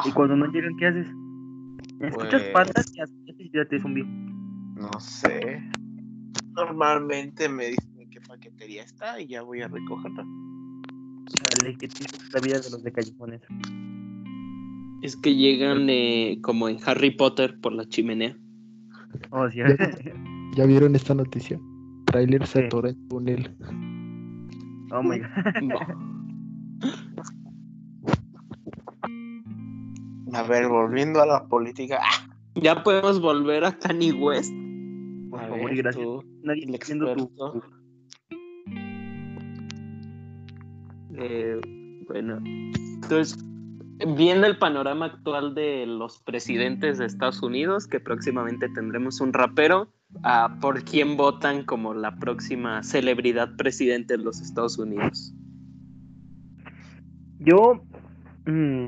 Y 0.04 0.12
cuando 0.12 0.36
no 0.36 0.46
llegan, 0.52 0.76
¿qué 0.76 0.86
haces? 0.86 1.08
¿Escuchas 2.00 2.42
Pues- 2.42 2.52
patas 2.52 2.92
y 2.94 3.00
ya 3.52 3.64
te 3.64 3.80
zombie? 3.80 4.04
No 4.04 4.90
sé. 5.00 5.62
Normalmente 6.54 7.48
me 7.48 7.66
dicen 7.66 8.00
en 8.00 8.10
qué 8.10 8.20
paquetería 8.20 8.82
está 8.82 9.20
y 9.20 9.28
ya 9.28 9.42
voy 9.42 9.62
a 9.62 9.68
recogerla. 9.68 10.24
Dale, 11.60 11.76
¿qué 11.76 11.86
es 11.86 12.32
la 12.32 12.40
vida 12.40 12.60
de 12.60 12.70
los 12.70 12.82
de 12.82 12.92
callejones? 12.92 13.42
Es 15.02 15.16
que 15.16 15.34
llegan 15.34 15.88
eh, 15.90 16.38
como 16.42 16.68
en 16.68 16.78
Harry 16.86 17.10
Potter 17.10 17.58
por 17.60 17.72
la 17.72 17.86
chimenea. 17.88 18.36
Oh, 19.30 19.48
sí. 19.50 19.60
¿Ya 20.54 20.66
vieron 20.66 20.94
esta 20.94 21.14
noticia? 21.14 21.58
Trailer 22.06 22.46
se 22.46 22.66
atora 22.66 22.90
en 22.90 23.08
túnel. 23.08 23.56
oh 24.92 25.02
my 25.02 25.18
god. 25.18 25.28
A 30.32 30.42
ver, 30.42 30.68
volviendo 30.68 31.22
a 31.22 31.26
la 31.26 31.46
política. 31.46 31.98
Ya 32.62 32.82
podemos 32.82 33.20
volver 33.20 33.64
a 33.64 33.78
Kanye 33.78 34.12
West. 34.12 34.52
Por 35.30 35.40
A 35.40 35.48
favor 35.48 35.64
ver, 35.66 35.74
y 35.74 35.76
gracias. 35.78 36.04
tú, 36.04 36.24
Nadie 36.42 36.64
el 36.64 36.78
viendo 36.86 37.14
tu. 37.14 37.22
experto. 37.24 37.62
Eh, 41.18 41.60
bueno, 42.08 42.38
entonces, 42.44 43.38
viendo 44.16 44.46
el 44.46 44.58
panorama 44.58 45.06
actual 45.06 45.54
de 45.54 45.86
los 45.86 46.18
presidentes 46.20 46.98
de 46.98 47.06
Estados 47.06 47.42
Unidos, 47.42 47.86
que 47.86 48.00
próximamente 48.00 48.68
tendremos 48.70 49.20
un 49.20 49.32
rapero, 49.32 49.88
¿por 50.60 50.82
quién 50.84 51.16
votan 51.16 51.64
como 51.64 51.94
la 51.94 52.16
próxima 52.18 52.82
celebridad 52.82 53.56
presidente 53.56 54.16
de 54.16 54.22
los 54.24 54.40
Estados 54.40 54.78
Unidos? 54.78 55.34
Yo. 57.38 57.82
mm, 58.46 58.86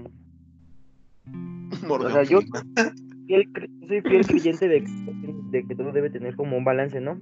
O 1.88 2.11
sea, 2.11 2.22
yo-. 2.24 2.40
fiel 3.29 3.49
soy 3.87 4.01
fiel 4.03 4.27
creyente 4.27 4.67
de, 4.69 4.83
que- 4.83 5.35
de 5.53 5.64
que 5.67 5.75
todo 5.77 5.93
debe 5.93 6.11
tener 6.11 6.35
como 6.35 6.57
un 6.57 6.64
balance, 6.64 7.01
¿no? 7.01 7.21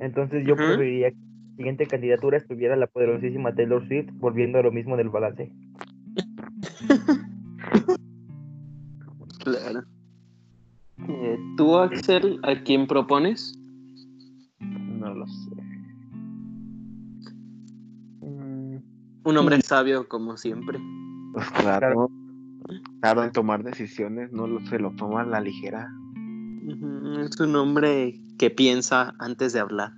Entonces 0.00 0.44
yo 0.46 0.54
Ujú. 0.54 0.64
preferiría 0.64 1.10
que 1.12 1.16
la 1.16 1.56
siguiente 1.56 1.86
candidatura 1.86 2.36
estuviera 2.38 2.74
la 2.76 2.88
poderosísima 2.88 3.54
Taylor 3.54 3.86
Swift, 3.86 4.10
volviendo 4.14 4.58
a 4.58 4.62
lo 4.62 4.72
mismo 4.72 4.96
del 4.96 5.08
balance. 5.10 5.52
Claro. 9.44 9.82
Eh, 11.08 11.38
¿Tú, 11.56 11.76
Axel, 11.76 12.40
a 12.42 12.54
quién 12.62 12.86
propones? 12.86 13.56
No 14.60 15.14
lo 15.14 15.26
sé. 15.26 15.50
Mm, 18.22 18.76
Un 19.24 19.36
hombre 19.36 19.60
sabio, 19.60 20.08
como 20.08 20.36
siempre. 20.36 20.78
Pues 21.34 21.50
claro. 21.50 21.78
Claro, 21.92 22.10
en 22.68 23.32
tomar 23.32 23.62
decisiones 23.62 24.32
no 24.32 24.46
lo, 24.46 24.60
se 24.66 24.78
lo 24.78 24.90
toma 24.92 25.22
a 25.22 25.26
la 25.26 25.40
ligera. 25.40 25.88
Es 27.20 27.38
un 27.40 27.54
hombre 27.56 28.14
que 28.38 28.50
piensa 28.50 29.14
antes 29.18 29.52
de 29.52 29.60
hablar. 29.60 29.92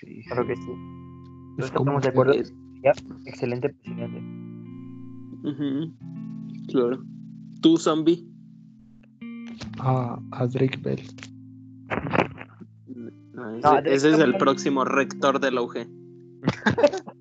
Sí. 0.00 0.22
Claro 0.26 0.46
que 0.46 0.56
sí. 0.56 0.72
Es 1.58 1.66
estamos 1.66 2.02
de 2.02 2.08
acuerdo. 2.08 2.32
Eh, 2.32 2.44
Ya, 2.82 2.92
excelente 3.26 3.68
presidente. 3.68 4.18
ujú, 5.44 5.94
Claro. 6.68 7.04
¿Tú, 7.60 7.76
zombie? 7.76 8.26
a, 9.78 10.18
a 10.32 10.46
Drake 10.46 10.78
Bell. 10.82 11.00
No, 13.32 13.50
ese, 13.56 13.62
No, 13.62 13.78
ese 13.78 14.10
es 14.10 14.18
el 14.18 14.36
próximo 14.36 14.84
rector 14.84 15.40
de 15.40 15.50
la 15.50 15.62
UG. 15.62 15.86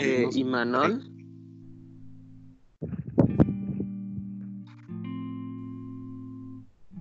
Eh, 0.01 0.29
¿Y 0.33 0.43
Manol? 0.45 1.03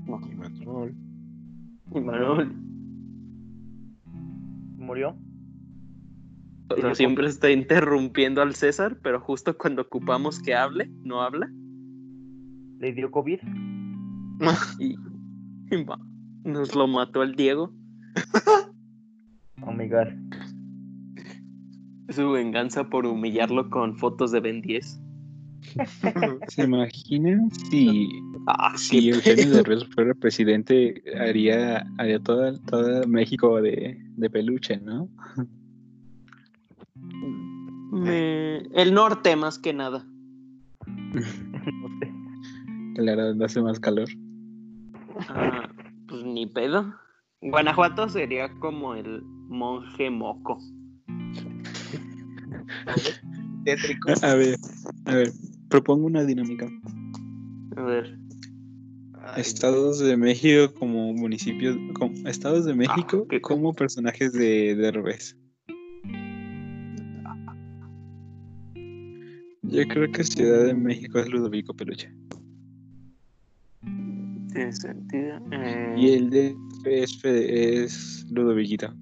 Y 0.00 0.34
Manol. 0.34 0.94
¿Y 1.94 2.00
Manol? 2.00 2.52
¿Murió? 4.76 5.16
O 6.70 6.76
sea, 6.76 6.96
siempre 6.96 7.28
está 7.28 7.52
interrumpiendo 7.52 8.42
al 8.42 8.56
César, 8.56 8.98
pero 9.00 9.20
justo 9.20 9.56
cuando 9.56 9.82
ocupamos 9.82 10.42
que 10.42 10.56
hable, 10.56 10.90
no 11.04 11.22
habla. 11.22 11.48
¿Le 12.80 12.92
dio 12.92 13.12
COVID? 13.12 13.38
Y, 14.80 14.96
y 15.70 15.84
va, 15.84 15.98
nos 16.44 16.74
lo 16.74 16.86
mató 16.88 17.22
el 17.22 17.34
Diego. 17.34 17.72
Oh 19.62 19.72
my 19.72 19.88
god. 19.88 20.08
Su 22.08 22.30
venganza 22.30 22.84
por 22.88 23.06
humillarlo 23.06 23.68
con 23.70 23.96
fotos 23.96 24.32
de 24.32 24.40
Ben 24.40 24.60
10. 24.62 25.00
¿Se 26.48 26.62
imaginan 26.62 27.50
si, 27.50 28.08
Ah, 28.46 28.72
si 28.76 29.10
Eugenio 29.10 29.44
pedo. 29.44 29.56
Derbez 29.56 29.84
fuera 29.94 30.14
presidente? 30.14 31.02
Haría, 31.20 31.84
haría 31.98 32.18
toda, 32.20 32.58
toda 32.64 33.06
México 33.06 33.60
de, 33.60 33.98
de 34.16 34.30
peluche, 34.30 34.78
¿no? 34.78 35.08
Me- 37.92 38.58
El 38.74 38.94
norte, 38.94 39.36
más 39.36 39.58
que 39.58 39.72
nada. 39.74 40.06
No. 40.86 41.20
Claro, 42.94 43.26
donde 43.28 43.44
hace 43.44 43.60
más 43.62 43.78
calor. 43.80 44.08
Ah, 45.28 45.68
pues 46.08 46.24
ni 46.24 46.46
pedo. 46.46 46.94
Guanajuato 47.40 48.08
sería 48.08 48.48
como 48.60 48.94
el 48.94 49.22
monje 49.48 50.10
moco. 50.10 50.58
Tétrico. 53.64 54.10
A 54.22 54.34
ver, 54.34 54.56
a 55.06 55.14
ver, 55.14 55.30
propongo 55.68 56.06
una 56.06 56.24
dinámica. 56.24 56.68
A 57.76 57.82
ver. 57.82 58.18
Ay, 59.24 59.42
Estados 59.42 59.98
de 59.98 60.16
México 60.16 60.72
como 60.74 61.12
municipios, 61.12 61.76
como 61.94 62.14
Estados 62.28 62.64
de 62.64 62.74
México 62.74 63.26
qué- 63.28 63.40
como 63.40 63.74
personajes 63.74 64.32
de 64.32 64.74
Derbez. 64.74 65.36
Yo 69.62 69.86
creo 69.88 70.10
que 70.12 70.24
Ciudad 70.24 70.64
de 70.64 70.74
México 70.74 71.18
es 71.18 71.28
Ludovico 71.28 71.74
Peluche. 71.74 72.10
Tiene 74.52 74.72
sentido. 74.72 75.38
Eh, 75.52 75.94
Y 75.98 76.08
el 76.12 76.30
de 76.30 76.56
es, 76.86 77.20
es 77.24 78.26
Ludoviquito. 78.30 78.94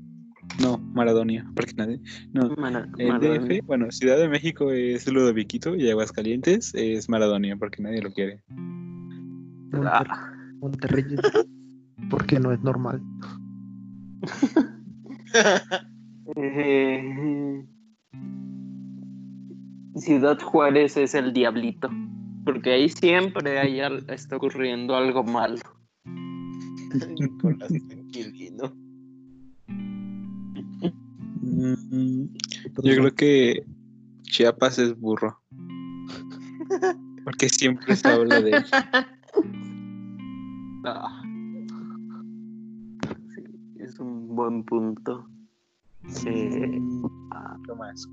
No, 0.60 0.78
Maradonia, 0.78 1.44
porque 1.54 1.72
nadie. 1.76 2.00
No, 2.32 2.48
Mara- 2.56 2.88
el 2.98 3.08
Maradona. 3.08 3.40
DF, 3.46 3.60
bueno, 3.66 3.90
Ciudad 3.90 4.16
de 4.18 4.28
México 4.28 4.70
es 4.72 5.06
Ludoviquito 5.10 5.74
y 5.76 5.90
Aguascalientes 5.90 6.72
es 6.74 7.08
Maradonia, 7.08 7.56
porque 7.56 7.82
nadie 7.82 8.00
lo 8.02 8.10
quiere. 8.12 8.42
Monter- 9.70 9.86
Ah, 9.92 10.32
Monterrey, 10.60 11.04
porque 12.08 12.40
no 12.40 12.52
es 12.52 12.60
normal. 12.62 13.02
eh, 16.36 17.64
Ciudad 19.96 20.38
Juárez 20.40 20.96
es 20.96 21.14
el 21.14 21.32
diablito. 21.32 21.90
Porque 22.44 22.70
ahí 22.72 22.88
siempre 22.88 23.58
hay 23.58 23.80
al- 23.80 24.08
está 24.08 24.36
ocurriendo 24.36 24.94
algo 24.96 25.24
malo. 25.24 25.58
Nicolás. 27.20 27.72
Yo 31.90 32.94
creo 32.96 33.14
que 33.14 33.64
Chiapas 34.22 34.79
es 34.79 34.99
burro. 34.99 35.40
Porque 37.25 37.49
siempre 37.49 37.94
se 37.96 38.09
habla 38.09 38.40
de 38.40 38.51
él. 38.57 38.64
Ah. 40.85 41.22
Sí, 43.35 43.42
es 43.81 43.99
un 43.99 44.35
buen 44.37 44.62
punto. 44.64 45.29
Eh, 46.27 46.81
ah, 47.33 47.57
¿Qué 47.66 47.75
más? 47.75 48.07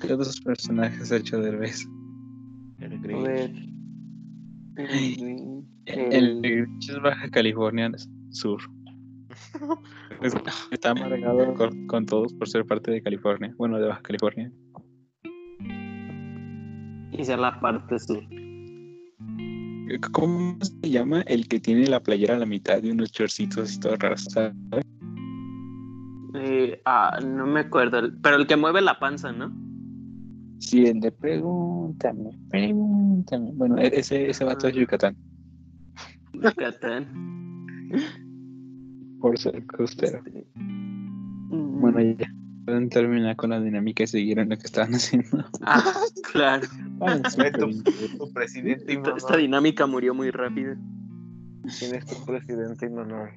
¿Qué 0.00 0.12
otros 0.12 0.40
personajes 0.40 1.12
ha 1.12 1.16
hecho 1.16 1.40
Derbez? 1.40 1.86
El 2.80 2.92
a 2.92 2.96
Grinch. 2.98 3.22
ver. 3.26 3.50
El- 5.86 6.12
El 6.12 6.42
Grinch 6.42 6.90
es 6.90 7.00
Baja 7.00 7.28
California 7.30 7.90
Sur. 8.30 8.60
Es- 10.22 10.34
Está 10.70 10.90
amargado 10.90 11.54
con, 11.54 11.86
con 11.86 12.06
todos 12.06 12.32
por 12.34 12.48
ser 12.48 12.64
parte 12.64 12.90
de 12.90 13.02
California. 13.02 13.54
Bueno, 13.58 13.78
de 13.78 13.88
Baja 13.88 14.02
California. 14.02 14.50
Y 17.12 17.24
sea 17.24 17.36
la 17.36 17.58
parte 17.60 17.98
sur. 17.98 18.22
¿Cómo 20.12 20.58
se 20.60 20.90
llama 20.90 21.20
el 21.22 21.46
que 21.48 21.60
tiene 21.60 21.86
la 21.86 22.00
playera 22.02 22.34
a 22.34 22.38
la 22.38 22.46
mitad 22.46 22.82
y 22.82 22.90
unos 22.90 23.12
chorcitos 23.12 23.74
y 23.76 23.80
todo 23.80 23.96
raro? 23.96 24.16
¿sabes? 24.16 24.52
Eh, 26.34 26.82
ah, 26.84 27.18
no 27.24 27.46
me 27.46 27.60
acuerdo. 27.60 28.00
Pero 28.22 28.36
el 28.36 28.46
que 28.46 28.56
mueve 28.56 28.82
la 28.82 28.98
panza, 28.98 29.32
¿no? 29.32 29.52
Sí, 30.58 30.86
el 30.86 31.00
de 31.00 31.12
pregúntame, 31.12 32.30
pregúntame. 32.50 33.50
Bueno, 33.54 33.78
e- 33.78 33.92
ese, 34.00 34.28
ese 34.30 34.44
vato 34.44 34.66
es 34.68 34.74
Yucatán, 34.74 35.16
Yucatán. 36.32 37.06
por 39.20 39.38
ser 39.38 39.64
costero. 39.66 40.22
Mm. 40.54 41.80
Bueno, 41.80 42.00
ya. 42.00 42.32
Pueden 42.66 42.88
terminar 42.88 43.36
con 43.36 43.50
la 43.50 43.60
dinámica 43.60 44.02
y 44.02 44.06
seguir 44.08 44.40
en 44.40 44.48
lo 44.48 44.56
que 44.58 44.66
estaban 44.66 44.92
haciendo. 44.94 45.44
Ah, 45.62 45.84
claro. 46.32 46.66
Ah, 47.00 47.20
tu, 47.58 47.82
tu 48.18 48.32
presidente 48.32 48.92
y 48.92 48.96
Esta, 48.96 49.16
esta 49.16 49.36
dinámica 49.36 49.86
murió 49.86 50.14
muy 50.14 50.32
rápido. 50.32 50.74
¿Quién 51.78 51.94
es 51.94 52.06
tu 52.06 52.24
presidente 52.24 52.86
y 52.86 52.90
Manol? 52.90 53.30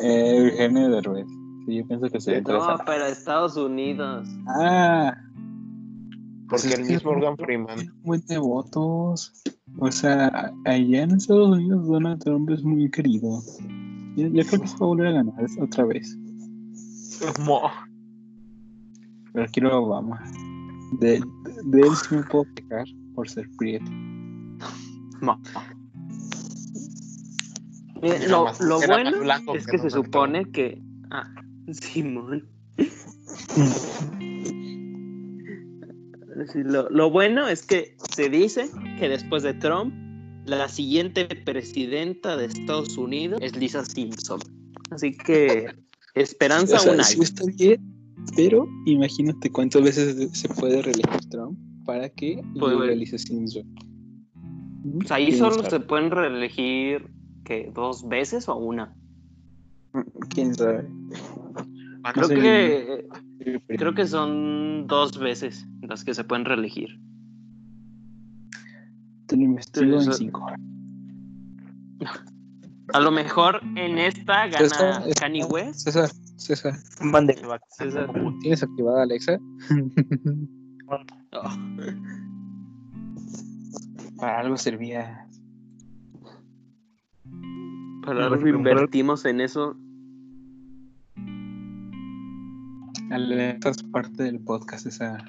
Eh, 0.00 0.36
Eugenio 0.38 0.88
Derbez. 0.90 1.26
Sí, 1.66 1.76
yo 1.76 1.86
pienso 1.86 2.08
que 2.08 2.20
sería 2.20 2.40
No, 2.40 2.76
pero 2.86 3.04
Estados 3.06 3.56
Unidos. 3.56 4.26
Ah, 4.46 5.14
Porque 6.48 6.68
es 6.68 6.78
el 6.78 6.84
mismo 6.86 7.12
Morgan 7.12 7.36
Freeman. 7.36 7.76
tiene 7.76 7.92
un 7.92 8.02
buen 8.02 8.26
de 8.26 8.38
votos. 8.38 9.32
O 9.78 9.90
sea, 9.90 10.52
allá 10.64 11.02
en 11.02 11.10
Estados 11.12 11.58
Unidos 11.58 11.86
Donald 11.86 12.22
Trump 12.22 12.48
es 12.50 12.62
muy 12.62 12.90
querido. 12.90 13.42
Yo, 14.16 14.28
yo 14.28 14.44
creo 14.46 14.60
que 14.60 14.68
se 14.68 14.76
va 14.78 14.86
a 14.86 14.88
volver 14.88 15.06
a 15.08 15.12
ganar 15.12 15.46
otra 15.60 15.84
vez. 15.84 16.16
Mo. 17.40 17.70
Pero 19.32 19.46
quiero 19.52 19.72
a 19.72 19.80
Obama. 19.80 20.22
De, 21.00 21.20
de 21.64 21.80
él 21.80 21.96
sí 21.96 22.14
me 22.14 22.22
puedo 22.24 22.46
quejar 22.54 22.86
por 23.14 23.28
ser 23.28 23.48
prieto. 23.58 23.90
Mira, 28.02 28.16
Era 28.16 28.28
lo, 28.28 28.52
lo 28.60 28.80
bueno 28.86 29.20
blanco 29.20 29.54
es 29.54 29.66
que 29.66 29.72
que 29.72 29.78
se 29.78 29.90
supone 29.90 30.44
que. 30.52 30.80
Ah, 31.10 31.28
Simón. 31.72 32.48
Sí, 36.52 36.64
lo, 36.64 36.90
lo 36.90 37.10
bueno 37.10 37.46
es 37.46 37.64
que 37.64 37.96
se 38.10 38.28
dice 38.28 38.68
que 38.98 39.08
después 39.08 39.44
de 39.44 39.54
Trump, 39.54 39.94
la 40.46 40.68
siguiente 40.68 41.24
presidenta 41.26 42.36
de 42.36 42.46
Estados 42.46 42.96
Unidos 42.96 43.40
es 43.42 43.56
Lisa 43.56 43.84
Simpson. 43.84 44.40
Así 44.90 45.16
que 45.16 45.66
esperanza 46.14 46.76
O 46.76 46.80
sea, 46.80 47.02
sí 47.04 47.20
está 47.22 47.44
bien, 47.56 47.80
pero 48.36 48.66
imagínate 48.86 49.50
cuántas 49.50 49.82
veces 49.82 50.30
se 50.38 50.48
puede 50.48 50.82
reelegir 50.82 51.20
Trump 51.30 51.58
para 51.84 52.08
que 52.08 52.42
Pues, 52.58 52.72
llegue 52.72 52.84
güey. 52.86 52.98
Lisa 52.98 53.18
Simpson. 53.18 53.64
Pues 54.98 55.10
ahí 55.12 55.26
¿Quién 55.26 55.38
solo 55.38 55.56
sabe? 55.56 55.70
se 55.70 55.80
pueden 55.80 56.10
reelegir 56.10 57.08
que 57.44 57.70
dos 57.74 58.06
veces 58.08 58.48
o 58.48 58.56
una. 58.56 58.94
¿Quién 60.28 60.54
sabe? 60.54 60.86
Van 62.00 62.12
Creo 62.12 62.26
a 62.26 62.28
sé, 62.28 62.34
que 62.34 63.08
creo 63.76 63.94
que 63.94 64.06
son 64.06 64.86
dos 64.86 65.18
veces 65.18 65.66
las 65.82 66.04
que 66.04 66.12
se 66.14 66.24
pueden 66.24 66.44
reelegir. 66.44 66.98
Te 69.26 69.36
lo 69.36 69.42
investigo 69.42 70.00
en 70.00 70.12
cinco. 70.12 70.46
A 72.92 73.00
lo 73.00 73.10
mejor 73.10 73.60
en 73.76 73.98
esta 73.98 74.46
gana 74.46 74.58
César, 74.58 75.02
Kanye 75.18 75.44
West. 75.46 75.80
César, 75.80 76.10
César, 76.36 76.74
Mande. 77.00 77.34
César. 77.70 78.12
¿tienes 78.40 78.62
activada 78.62 79.02
Alexa? 79.02 79.38
Oh, 80.88 80.98
Para 84.18 84.40
algo 84.40 84.56
servía. 84.56 85.26
para 88.04 88.26
algo 88.26 88.46
invertimos 88.46 89.24
en 89.24 89.40
eso. 89.40 89.74
Alexa 93.10 93.70
es 93.70 93.82
parte 93.84 94.24
del 94.24 94.40
podcast 94.40 94.86
esa. 94.86 95.24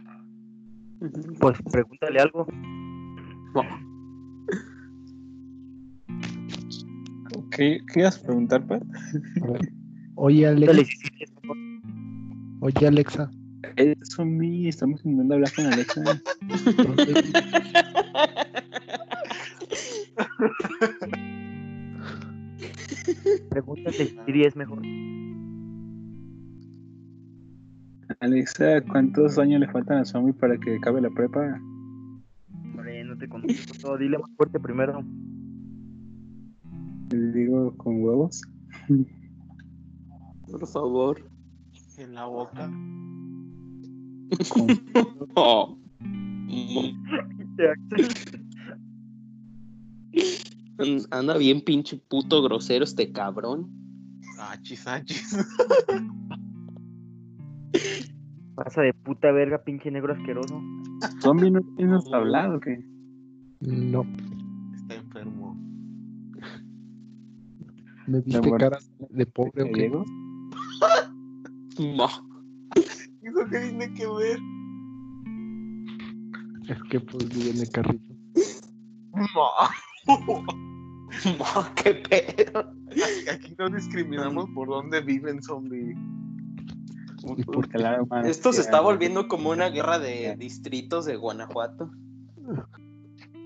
Pues 1.39 1.57
pregúntale 1.71 2.19
algo. 2.19 2.45
¿Qué, 7.55 7.79
qué 7.93 8.01
ibas 8.01 8.17
a 8.17 8.23
preguntar, 8.23 8.67
Pat? 8.67 8.83
Oye, 10.15 10.45
Alexa. 10.45 10.83
Oye, 12.59 12.87
Alexa. 12.87 13.31
Eso 13.77 14.25
estamos 14.67 15.05
intentando 15.05 15.35
hablar 15.35 15.53
con 15.55 15.67
Alexa. 15.67 16.01
Pregúntale 23.49 24.15
si 24.25 24.43
es 24.43 24.55
mejor. 24.57 24.81
Alexa, 28.19 28.81
¿cuántos 28.81 29.37
años 29.37 29.61
le 29.61 29.67
faltan 29.67 29.99
a 29.99 30.05
Zombie 30.05 30.33
para 30.33 30.57
que 30.57 30.75
acabe 30.75 30.99
la 30.99 31.09
prepa? 31.09 31.57
Hombre, 32.51 33.05
no 33.05 33.17
te 33.17 33.29
conozco 33.29 33.73
todo. 33.81 33.97
Dile 33.97 34.17
más 34.17 34.29
fuerte 34.35 34.59
primero. 34.59 35.01
Le 37.11 37.31
digo 37.31 37.75
con 37.77 38.01
huevos. 38.03 38.41
Por 40.51 40.67
favor. 40.67 41.29
En 41.97 42.13
la 42.13 42.25
boca. 42.25 42.69
Con... 44.49 44.67
Oh. 45.35 45.77
An- 50.77 51.05
Anda 51.11 51.37
bien 51.37 51.61
pinche 51.61 51.97
puto 51.97 52.41
grosero 52.41 52.83
este 52.83 53.11
cabrón. 53.11 53.69
Achis, 54.39 54.87
achis. 54.87 55.37
Pasa 58.55 58.81
de 58.81 58.93
puta 58.93 59.31
verga, 59.31 59.63
pinche 59.63 59.91
negro 59.91 60.13
asqueroso. 60.13 60.61
Zombie 61.21 61.51
no 61.51 61.61
tienes 61.75 62.05
hablado, 62.13 62.59
¿qué? 62.59 62.83
No, 63.61 64.05
me 68.07 68.21
viste 68.21 68.41
muerte 68.41 68.69
cara 68.69 68.79
de 69.09 69.25
pobre 69.25 69.63
o 69.63 69.71
qué? 69.71 69.89
No. 71.79 72.05
¿Eso 73.21 73.49
qué 73.49 73.59
tiene 73.59 73.93
que 73.93 74.07
ver? 74.07 74.39
Es 76.69 76.83
que 76.89 76.99
pues 76.99 77.29
vive 77.29 77.51
en 77.51 77.59
el 77.59 77.69
carrito. 77.69 78.13
No. 79.13 80.45
No, 81.23 81.75
qué 81.75 81.93
pedo. 81.93 82.73
Aquí 83.31 83.55
no 83.57 83.69
discriminamos 83.69 84.49
por 84.53 84.67
dónde 84.67 85.01
viven 85.01 85.41
zombie. 85.41 85.95
Esto 88.25 88.53
se 88.53 88.61
está 88.61 88.81
volviendo 88.81 89.27
como 89.27 89.49
una 89.51 89.69
guerra 89.69 89.97
de 89.97 90.35
distritos 90.37 91.05
de 91.05 91.15
Guanajuato. 91.15 91.89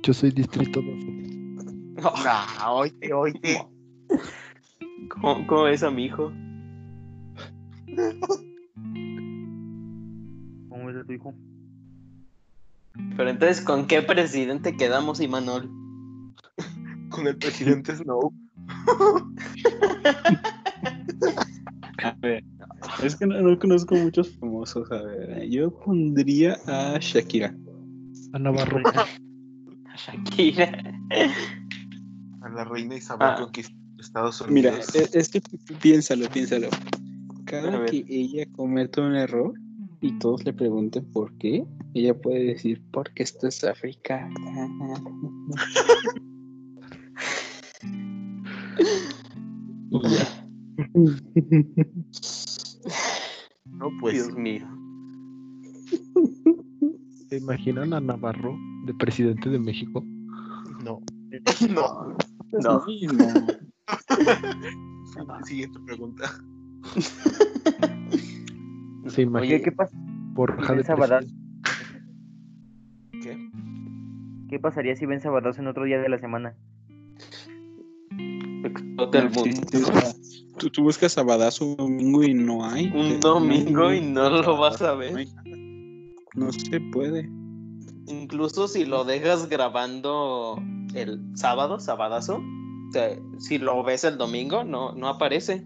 Yo 0.04 0.14
soy 0.14 0.32
distrito 0.32 0.82
12. 0.82 1.06
No, 2.02 2.12
Nah, 2.24 2.72
oíte, 2.72 3.14
oíte. 3.14 3.68
¿Cómo, 5.10 5.46
cómo 5.48 5.64
ves 5.64 5.84
a 5.84 5.92
mi 5.92 6.06
hijo? 6.06 6.32
¿Cómo 10.70 10.90
es 10.90 10.96
de 10.96 11.04
tu 11.06 11.14
hijo? 11.14 11.34
Pero 13.18 13.30
entonces, 13.30 13.62
¿con 13.62 13.88
qué 13.88 14.02
presidente 14.02 14.76
quedamos, 14.78 15.20
Imanol? 15.22 15.70
Con 17.10 17.28
el 17.28 17.38
presidente 17.38 17.96
Snow. 17.96 18.34
A 22.02 22.16
ver, 22.22 22.44
es 23.04 23.16
que 23.18 23.28
no, 23.28 23.42
no 23.42 23.60
conozco 23.60 23.94
muchos 23.96 24.38
famosos. 24.38 24.90
A 24.92 25.02
ver, 25.02 25.50
yo 25.50 25.70
pondría 25.80 26.58
a 26.66 26.98
Shakira. 27.00 27.54
A 28.32 28.40
Navarro. 28.40 28.80
Shakira. 29.98 30.72
A 32.42 32.50
la 32.50 32.64
reina 32.64 32.96
Isabel 32.96 33.28
Ah. 33.32 33.36
conquistó 33.38 33.76
Estados 34.00 34.44
Mira, 34.50 34.72
Unidos. 34.72 34.96
es, 34.96 35.16
es 35.16 35.30
que 35.30 35.42
piénsalo, 35.82 36.30
piénsalo. 36.30 36.68
A 36.68 37.44
Cada 37.46 37.86
que 37.86 38.06
ella 38.08 38.46
cometa 38.54 39.02
un 39.02 39.16
error 39.16 39.54
y 40.02 40.18
todos 40.20 40.44
le 40.46 40.54
pregunten 40.54 41.06
por 41.12 41.34
qué, 41.38 41.66
ella 41.94 42.20
puede 42.20 42.44
decir, 42.46 42.82
porque 42.92 43.24
esto 43.24 43.48
es 43.48 43.64
África. 43.64 44.30
No, 53.80 53.90
pues. 54.02 54.16
Dios 54.16 54.36
mío. 54.36 54.68
¿Se 57.30 57.38
imaginan 57.38 57.94
a 57.94 58.02
Navarro 58.02 58.58
de 58.86 58.94
presidente 58.94 59.50
de 59.50 59.60
México? 59.60 60.04
No. 60.84 61.02
No. 61.70 62.18
No. 62.52 62.84
Siguiente 65.46 65.80
pregunta. 65.86 66.32
¿Se 69.08 69.22
Oye, 69.22 69.24
imaginan 69.24 69.62
¿qué, 69.64 69.76
pas- 69.76 69.90
por 70.36 70.52
y 70.52 70.54
Raja 70.54 70.72
de 70.74 70.78
ven 70.78 70.86
Sabadazo? 70.86 71.28
presidente? 71.62 72.10
¿Qué? 73.22 73.50
¿Qué 74.50 74.60
pasaría 74.60 74.96
si 74.96 75.06
ven 75.06 75.22
Sabadazo 75.22 75.62
en 75.62 75.68
otro 75.68 75.84
día 75.86 76.00
de 76.00 76.10
la 76.10 76.18
semana? 76.20 76.56
Explota 78.64 79.20
el 79.20 79.30
mundo. 79.32 79.62
tú, 80.58 80.70
tú 80.70 80.84
buscas 80.84 81.14
Sabadazo 81.14 81.66
un 81.66 81.78
domingo 81.78 82.24
y 82.24 82.34
no 82.34 82.66
hay. 82.66 82.92
Un 82.94 83.20
domingo 83.20 83.94
y 83.94 84.02
no 84.02 84.30
lo 84.30 84.58
vas 84.58 84.82
a 84.82 84.94
ver. 84.96 85.28
No 86.36 86.52
se 86.52 86.80
puede. 86.92 87.30
Incluso 88.08 88.68
si 88.68 88.86
lo 88.86 89.04
dejas 89.06 89.48
grabando 89.50 90.62
el 90.94 91.20
sábado, 91.36 91.80
sabadazo, 91.80 92.42
o 92.90 92.92
sea, 92.92 93.18
si 93.38 93.58
lo 93.60 93.84
ves 93.84 94.04
el 94.04 94.18
domingo, 94.18 94.64
no, 94.64 94.94
no 94.94 95.08
aparece. 95.08 95.64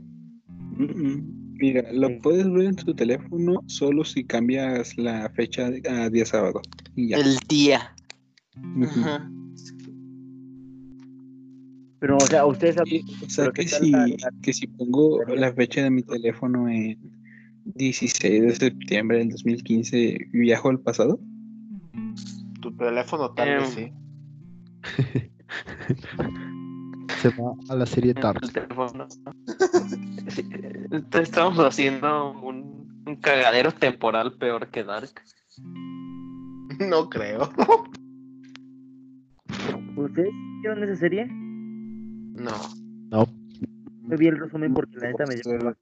Mm, 0.77 0.83
mm. 0.83 1.33
Mira, 1.59 1.91
lo 1.93 2.09
puedes 2.21 2.51
ver 2.51 2.65
en 2.65 2.75
tu 2.75 2.93
teléfono 2.93 3.63
solo 3.67 4.03
si 4.03 4.25
cambias 4.25 4.97
la 4.97 5.29
fecha 5.29 5.67
a 5.89 6.09
día 6.09 6.25
sábado. 6.25 6.62
Y 6.95 7.09
ya. 7.09 7.17
El 7.17 7.38
día. 7.47 7.95
Pero, 11.99 12.17
o 12.17 12.27
sea, 12.27 12.45
ustedes 12.45 12.75
saben. 12.75 13.01
O 13.25 13.29
sea 13.29 13.45
que 13.51 13.63
¿qué 13.63 13.69
tal 13.69 13.79
si, 13.86 13.91
la- 13.91 14.07
la- 14.07 14.31
que 14.41 14.51
si 14.51 14.67
pongo 14.67 15.23
la 15.23 15.53
fecha 15.53 15.83
de 15.83 15.89
mi 15.91 16.03
teléfono 16.03 16.67
en 16.67 16.99
16 17.75 18.41
de 18.41 18.55
septiembre 18.55 19.19
del 19.19 19.29
2015, 19.29 20.17
¿viajo 20.33 20.69
al 20.69 20.81
pasado? 20.81 21.17
Tu 22.62 22.75
teléfono 22.75 23.31
tal 23.31 23.47
Em. 23.47 23.59
vez 23.59 23.69
sí. 23.69 23.91
Se 27.23 27.29
va 27.29 27.53
a 27.69 27.75
la 27.77 27.86
serie 27.86 28.13
Dark. 28.13 28.41
El 28.43 28.51
teléfono. 28.51 29.07
Sí, 30.27 30.49
entonces 30.91 31.29
estamos 31.29 31.57
haciendo 31.59 32.31
un, 32.31 33.03
un 33.05 33.15
cagadero 33.17 33.71
temporal 33.71 34.33
peor 34.33 34.67
que 34.67 34.83
Dark. 34.83 35.09
No 36.79 37.09
creo. 37.09 37.49
¿Ustedes 39.95 40.31
vieron 40.62 40.83
esa 40.83 40.95
serie? 40.97 41.27
No. 41.27 42.51
No, 43.09 43.25
Yo 44.09 44.17
vi 44.17 44.27
el 44.27 44.39
resumen 44.39 44.73
porque 44.73 44.97
la 44.97 45.12
neta 45.12 45.25
me 45.25 45.36
llamó. 45.36 45.73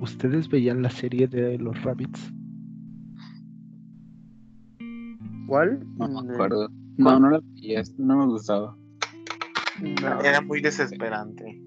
¿ustedes 0.00 0.48
veían 0.48 0.82
la 0.82 0.90
serie 0.90 1.28
de 1.28 1.58
los 1.58 1.80
Rabbits? 1.82 2.32
¿Cuál? 5.46 5.86
No 5.96 6.22
me 6.22 6.34
acuerdo. 6.34 6.68
No, 6.98 7.18
no 7.20 7.30
la 7.30 7.40
veía, 7.54 7.82
no 7.96 8.16
me 8.16 8.26
gustaba. 8.26 8.76
No. 9.80 10.20
Era 10.20 10.40
muy 10.40 10.60
desesperante. 10.60 11.62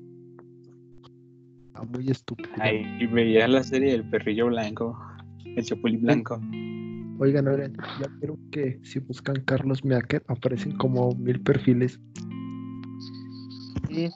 Ah, 1.73 1.83
muy 1.83 2.09
estúpido. 2.09 2.49
Ay, 2.59 2.85
y 2.99 3.07
veía 3.07 3.47
la 3.47 3.63
serie 3.63 3.93
del 3.93 4.03
perrillo 4.09 4.47
blanco, 4.47 4.99
el 5.45 5.63
chapulín 5.63 6.01
blanco. 6.01 6.35
Oigan, 7.19 7.47
oigan, 7.47 7.77
ya 7.99 8.07
vieron 8.19 8.37
que 8.51 8.81
si 8.83 8.99
buscan 8.99 9.41
Carlos 9.45 9.85
Meaker 9.85 10.21
aparecen 10.27 10.75
como 10.77 11.15
mil 11.15 11.39
perfiles. 11.41 11.97
Sí. 13.89 14.09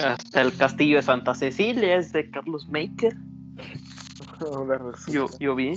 Hasta 0.00 0.42
el 0.42 0.56
castillo 0.56 0.96
de 0.96 1.02
Santa 1.02 1.34
Cecilia 1.34 1.96
es 1.96 2.12
de 2.12 2.30
Carlos 2.30 2.68
Maker. 2.68 3.16
Yo, 5.12 5.26
yo 5.40 5.56
vi. 5.56 5.74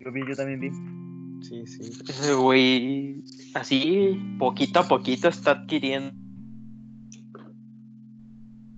Yo 0.00 0.10
vi, 0.10 0.26
yo 0.26 0.34
también 0.34 0.58
vi. 0.58 1.11
Sí, 1.52 1.66
sí. 1.66 1.82
Ese 2.08 2.32
güey, 2.34 3.22
así, 3.54 4.18
poquito 4.38 4.80
a 4.80 4.88
poquito 4.88 5.28
está 5.28 5.50
adquiriendo. 5.50 6.14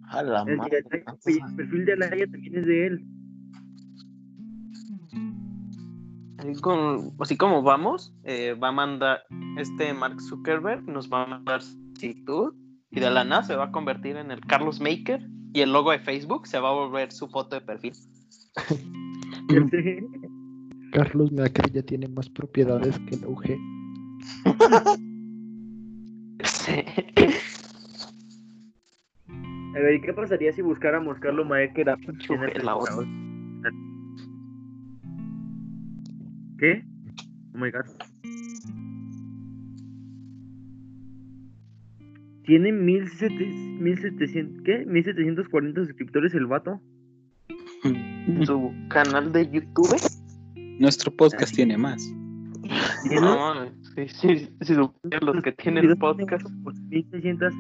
A 0.09 0.23
la 0.25 0.43
El, 0.47 0.57
madre. 0.57 0.79
el- 0.91 1.05
el 1.37 1.55
perfil 1.57 1.85
de 1.85 1.93
Alaya 1.93 2.27
también 2.27 2.57
es 2.59 2.67
de 2.67 2.87
él. 2.87 3.07
Con- 6.61 7.13
así 7.21 7.37
como 7.37 7.63
vamos, 7.63 8.13
eh, 8.25 8.55
va 8.55 8.69
a 8.69 8.73
mandar, 8.73 9.23
este 9.57 9.95
Mark 9.95 10.21
Zuckerberg 10.21 10.83
nos 10.89 11.09
va 11.11 11.23
a 11.23 11.27
mandar 11.27 11.63
solicitud 11.63 12.55
y 12.91 12.99
de 13.01 13.11
la 13.11 13.23
nada 13.25 13.45
se 13.45 13.55
va 13.57 13.67
a 13.67 13.73
convertir 13.73 14.17
en 14.17 14.31
el 14.33 14.41
Carlos 14.41 14.81
Maker 14.81 15.27
y 15.53 15.61
el 15.61 15.73
logo 15.73 15.93
de 15.93 16.01
Facebook 16.01 16.47
se 16.49 16.59
va 16.59 16.71
a 16.71 16.75
volver 16.75 17.13
su 17.13 17.29
foto 17.29 17.55
de 17.57 17.61
perfil. 17.63 17.93
Carlos 20.95 21.33
Meaker 21.33 21.73
ya 21.73 21.83
tiene 21.83 22.07
más 22.07 22.31
propiedades 22.31 22.97
que 23.01 23.17
la 23.17 23.27
UG. 23.27 23.51
A 29.75 29.79
ver, 29.81 29.95
¿y 29.97 30.01
qué 30.01 30.13
pasaría 30.15 30.53
si 30.53 30.63
buscáramos 30.63 31.19
Carlos? 31.19 31.49
Chupe 32.19 32.63
la 32.63 32.77
otra. 32.77 32.95
¿Qué? 36.59 36.85
Oh 37.55 37.59
my 37.59 37.73
god. 37.73 37.87
Tiene 42.45 42.71
1700, 42.71 43.81
1700, 43.81 44.63
¿qué? 44.63 44.87
1740 44.87 45.87
suscriptores 45.87 46.35
el 46.35 46.47
vato. 46.47 46.81
Su 48.45 48.73
canal 48.91 49.33
de 49.33 49.51
YouTube. 49.51 50.14
Nuestro 50.79 51.15
podcast 51.15 51.55
tiene 51.55 51.79
más. 51.79 52.03
¿Tiene? 53.09 53.21
No, 53.21 53.67
sí, 53.95 54.09
sí, 54.09 54.49
si 54.61 54.75
supieran 54.75 55.27
los 55.27 55.43
que 55.43 55.53
tienen 55.53 55.83
Videos 55.83 55.99
podcast. 55.99 56.45
tiene 56.45 56.63
como 56.63 56.71
1600. 56.89 57.55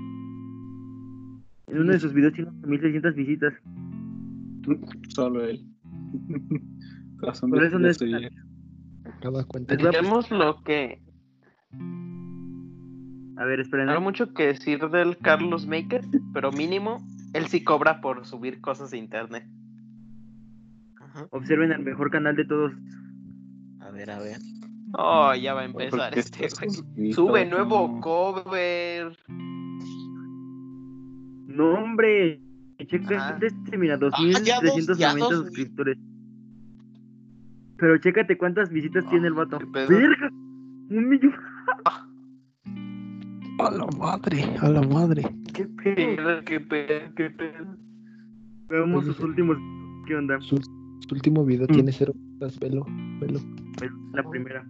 En 1.69 1.79
uno 1.79 1.93
de 1.93 2.01
sus 2.01 2.12
videos 2.12 2.33
tiene 2.33 2.51
1600 2.67 3.15
visitas. 3.15 3.55
Solo 5.09 5.45
él. 5.45 5.65
Razón 7.19 7.51
Por 7.51 7.61
de 7.61 7.67
eso 7.69 7.79
no 7.79 7.89
es-. 7.89 7.99
Digamos 7.99 10.31
lo 10.31 10.62
que. 10.62 11.01
A 13.37 13.45
ver, 13.45 13.61
esperen. 13.61 13.87
No 13.87 13.93
hay 13.93 14.01
mucho 14.01 14.33
que 14.33 14.47
decir 14.47 14.81
del 14.91 15.19
Carlos 15.19 15.67
Maker, 15.67 16.03
pero 16.33 16.53
mínimo, 16.53 17.05
él 17.33 17.47
sí 17.47 17.65
cobra 17.65 18.01
por 18.01 18.25
subir 18.27 18.61
cosas 18.61 18.93
a 18.93 18.97
internet. 18.97 19.45
Ajá. 21.01 21.27
Observen 21.31 21.73
el 21.73 21.81
mejor 21.81 22.11
canal 22.11 22.37
de 22.37 22.45
todos. 22.45 22.73
A 23.87 23.91
ver, 23.91 24.11
a 24.11 24.18
ver. 24.18 24.39
Oh, 24.97 25.35
ya 25.35 25.55
va 25.55 25.62
a 25.62 25.64
empezar 25.64 26.16
este, 26.18 26.49
güey. 26.97 27.12
Sube 27.12 27.47
nuevo 27.47 27.89
no. 27.89 28.01
cover. 28.01 29.16
No, 31.49 31.74
hombre. 31.74 32.41
Checa 32.87 33.16
Ajá. 33.16 33.39
este, 33.41 33.78
mira, 33.78 33.95
Ah, 33.95 33.99
ya 33.99 34.30
dos- 34.30 34.43
ya 34.45 34.61
2390 34.61 35.24
dos- 35.24 35.47
suscriptores. 35.47 35.99
Pero 37.78 37.99
chécate 37.99 38.37
cuántas 38.39 38.70
visitas 38.70 39.09
tiene 39.11 39.28
el 39.28 39.35
vato. 39.35 39.59
qué 39.59 39.66
pedo. 39.66 39.89
¡Verga! 39.89 40.30
Un 40.91 41.09
millón. 41.09 41.35
A 43.59 43.70
la 43.70 43.87
madre, 43.99 44.45
a 44.61 44.68
la 44.68 44.82
madre. 44.82 45.22
Qué 45.55 45.64
pedo, 45.66 46.41
qué 46.45 46.61
pedo, 46.61 47.14
qué 47.16 47.30
pedo. 47.30 47.76
Veamos 48.68 49.05
sus 49.07 49.20
últimos. 49.20 49.57
¿Qué 50.07 50.16
onda? 50.16 50.41
Su, 50.41 50.57
su 50.57 51.14
último 51.14 51.45
video 51.45 51.66
Mm. 51.68 51.72
tiene 51.72 51.93
cero. 51.93 52.12
Vistas, 52.35 52.59
Velo, 52.59 52.85
velo. 53.20 53.41
La 54.12 54.28
primera. 54.28 54.66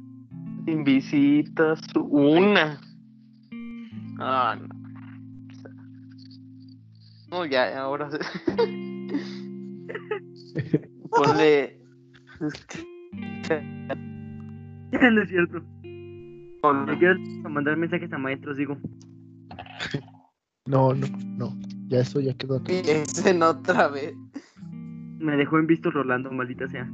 Sin 0.64 0.84
visitas, 0.84 1.80
una. 1.96 2.78
Ah, 4.18 4.56
no. 4.60 4.68
No, 7.30 7.46
ya, 7.46 7.80
ahora. 7.80 8.08
Ponle. 11.10 11.78
no 14.92 15.22
es 15.22 15.28
cierto. 15.28 15.62
Quiero 16.98 17.18
mandar 17.50 17.76
mensajes 17.76 18.12
a 18.12 18.18
maestros, 18.18 18.56
digo. 18.56 18.76
No, 20.66 20.94
no, 20.94 21.06
no. 21.36 21.54
Ya 21.88 21.98
eso 21.98 22.20
ya 22.20 22.32
quedó 22.32 22.56
aquí. 22.56 22.80
Piensen 22.82 23.42
otra 23.42 23.88
vez. 23.88 24.14
Me 25.18 25.36
dejó 25.36 25.58
en 25.58 25.66
visto 25.66 25.90
Rolando, 25.90 26.30
maldita 26.30 26.66
sea. 26.68 26.90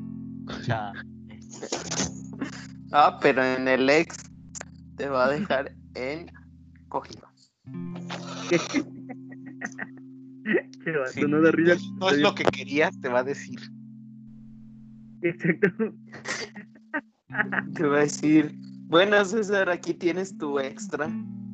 Ya. 0.67 0.93
Ah, 2.93 3.21
pero 3.23 3.45
en 3.45 3.69
el 3.69 3.89
ex 3.89 4.17
te 4.97 5.09
va 5.09 5.27
a 5.27 5.31
dejar 5.31 5.73
en 5.95 6.29
cogido. 6.89 7.29
Qué 8.49 8.59
Sí. 11.13 11.23
no 11.23 11.41
risa. 11.53 11.77
No 12.01 12.11
es 12.11 12.19
lo 12.19 12.35
que 12.35 12.43
querías, 12.45 13.01
te 13.01 13.09
va 13.09 13.21
a 13.21 13.25
decir. 13.25 13.61
Exacto. 15.23 15.69
Te 17.75 17.87
va 17.87 17.99
a 17.99 18.01
decir, 18.01 18.53
bueno 18.89 19.25
César, 19.25 19.71
aquí 19.71 19.95
tienes 19.95 20.37
tu 20.37 20.59
extra. 20.59 21.09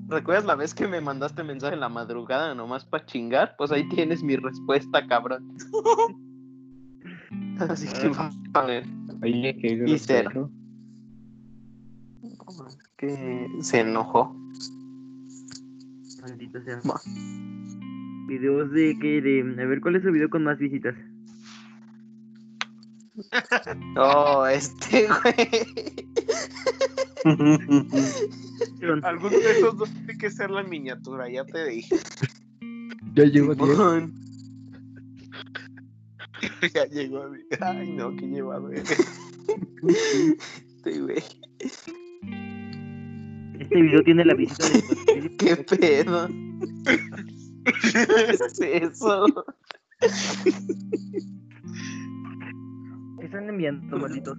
¿Recuerdas 0.09 0.47
la 0.47 0.55
vez 0.55 0.73
que 0.73 0.87
me 0.87 1.01
mandaste 1.01 1.43
mensaje 1.43 1.75
en 1.75 1.81
la 1.81 1.89
madrugada 1.89 2.55
nomás 2.55 2.87
para 2.87 3.05
chingar? 3.05 3.57
Pues 3.59 3.73
ahí 3.73 3.87
tienes 3.89 4.23
mi 4.23 4.37
respuesta, 4.37 5.07
cabrón. 5.07 5.55
Así 7.59 7.87
que 7.89 8.09
va 8.09 8.27
a 8.27 8.61
poner 8.61 8.85
Oye, 9.23 9.57
qué 9.61 9.85
Y 9.87 9.99
cero. 9.99 10.51
que 12.99 13.49
se 13.61 13.81
enojó. 13.81 14.35
Maldita 16.23 16.63
sea. 16.65 16.81
Ma. 16.85 17.01
Videos 18.29 18.71
de 18.73 18.99
que 18.99 19.21
de. 19.23 19.63
A 19.63 19.67
ver, 19.67 19.81
¿cuál 19.81 19.97
es 19.97 20.05
el 20.05 20.13
video 20.13 20.29
con 20.31 20.45
más 20.45 20.59
visitas? 20.59 20.95
Oh, 23.97 24.47
este 24.47 25.09
güey. 25.23 25.51
Alguno 29.03 29.31
de 29.31 29.51
esos 29.53 29.77
dos 29.79 29.91
tiene 29.91 30.19
que 30.19 30.31
ser 30.31 30.51
la 30.51 30.63
miniatura, 30.63 31.29
ya 31.31 31.45
te 31.47 31.67
dije. 31.67 31.97
Ya 33.15 33.25
llegó 33.25 33.53
a 33.53 33.55
10. 34.01 34.26
Ya 36.75 36.85
llegó 36.87 37.23
a 37.23 37.29
mí. 37.29 37.39
Ay, 37.61 37.93
no, 37.93 38.15
que 38.17 38.27
llevado 38.27 38.71
eres. 38.71 38.97
Este 40.77 41.01
güey. 41.01 41.23
Este 43.59 43.83
video 43.83 44.03
tiene 44.03 44.25
la 44.25 44.35
visita 44.35 44.69
de. 44.69 45.37
¿Qué 45.39 45.57
pedo? 45.57 46.29
¿Qué 47.65 48.31
es 48.31 48.61
eso? 48.61 49.27
¿Qué 53.19 53.25
están 53.25 53.49
enviando, 53.49 53.99
malditos? 53.99 54.39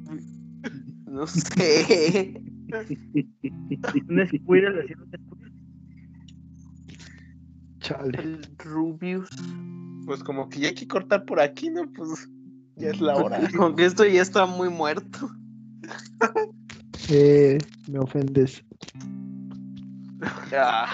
No 1.06 1.26
sé. 1.28 2.42
Un 2.72 4.28
squirrel 4.28 4.80
haciendo 4.80 5.06
un 5.06 5.12
squirrel. 5.12 5.54
Chale. 7.80 8.20
El 8.22 8.48
Rubius. 8.58 9.30
Pues 10.08 10.24
como 10.24 10.48
que 10.48 10.62
ya 10.62 10.70
hay 10.70 10.74
que 10.74 10.88
cortar 10.88 11.26
por 11.26 11.42
aquí, 11.42 11.70
¿no? 11.70 11.92
Pues 11.92 12.30
ya 12.78 12.92
es 12.92 13.02
la 13.02 13.18
hora. 13.18 13.42
Como 13.56 13.76
que 13.76 13.86
esto 13.86 14.06
ya 14.06 14.22
está 14.22 14.46
muy 14.46 14.70
muerto. 14.70 15.30
Eh, 17.10 17.58
me 17.90 18.00
ofendes. 18.00 18.64
Ya. 20.52 20.88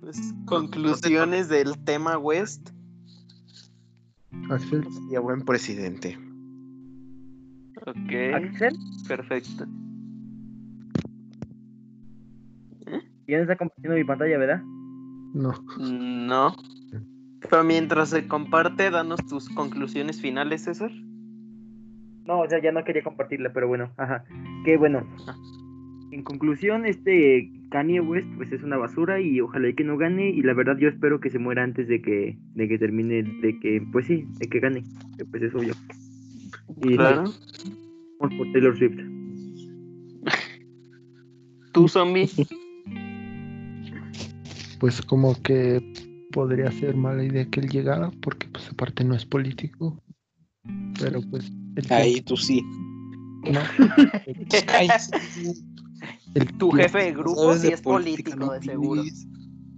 Pues, 0.00 0.34
conclusiones 0.46 1.48
del 1.48 1.78
tema 1.84 2.18
West. 2.18 2.70
Axel. 4.50 4.86
Sería 4.92 5.20
buen 5.20 5.42
presidente. 5.42 6.18
Ok, 7.86 8.12
Axel, 8.34 8.76
perfecto. 9.08 9.66
ya 13.26 13.36
no 13.36 13.42
está 13.42 13.56
compartiendo 13.56 13.96
mi 13.96 14.04
pantalla, 14.04 14.36
¿verdad? 14.38 14.62
No. 15.34 15.54
No. 15.78 16.54
Pero 17.50 17.64
mientras 17.64 18.10
se 18.10 18.26
comparte, 18.28 18.90
danos 18.90 19.24
tus 19.26 19.48
conclusiones 19.48 20.20
finales, 20.20 20.64
César. 20.64 20.90
No, 22.26 22.40
o 22.40 22.48
sea, 22.48 22.60
ya 22.62 22.70
no 22.72 22.84
quería 22.84 23.02
compartirla, 23.02 23.52
pero 23.52 23.68
bueno, 23.68 23.90
ajá. 23.96 24.24
Que 24.64 24.76
bueno. 24.76 25.04
En 26.12 26.22
conclusión, 26.22 26.84
este 26.86 27.50
Kanye 27.70 28.00
West 28.00 28.28
pues 28.36 28.52
es 28.52 28.62
una 28.62 28.76
basura 28.76 29.18
y 29.20 29.40
ojalá 29.40 29.68
y 29.70 29.74
que 29.74 29.82
no 29.82 29.96
gane 29.96 30.28
y 30.28 30.42
la 30.42 30.52
verdad 30.52 30.76
yo 30.76 30.88
espero 30.88 31.20
que 31.20 31.30
se 31.30 31.38
muera 31.38 31.62
antes 31.64 31.88
de 31.88 32.02
que 32.02 32.36
de 32.54 32.68
que 32.68 32.78
termine 32.78 33.22
de 33.22 33.58
que 33.60 33.82
pues 33.92 34.06
sí, 34.06 34.26
de 34.38 34.46
que 34.46 34.60
gane, 34.60 34.84
que 35.16 35.24
pues 35.24 35.42
es 35.42 35.54
obvio. 35.54 35.72
Y 36.82 36.96
Claro. 36.96 37.24
vamos 38.20 38.36
por 38.36 38.52
Taylor 38.52 38.76
Swift. 38.76 38.98
Tú, 41.72 41.88
zombie. 41.88 42.28
Pues 44.78 45.00
como 45.00 45.40
que 45.42 45.80
podría 46.32 46.70
ser 46.72 46.96
mala 46.96 47.22
idea 47.24 47.44
que 47.46 47.60
él 47.60 47.68
llegara, 47.68 48.10
porque 48.22 48.48
pues 48.48 48.68
aparte 48.70 49.04
no 49.04 49.14
es 49.14 49.24
político. 49.24 50.02
Pero 51.00 51.20
pues 51.30 51.50
el 51.76 51.86
Ahí 51.92 52.20
tú 52.22 52.36
sí. 52.36 52.62
no, 53.52 53.60
el 56.34 56.46
Tu 56.58 56.70
tiempo- 56.70 56.76
jefe 56.76 56.98
de 56.98 57.12
grupo 57.12 57.54
sí 57.54 57.68
de 57.68 57.74
es 57.74 57.80
político, 57.82 58.36
¿no, 58.36 58.52
de 58.52 58.62
seguro. 58.62 59.02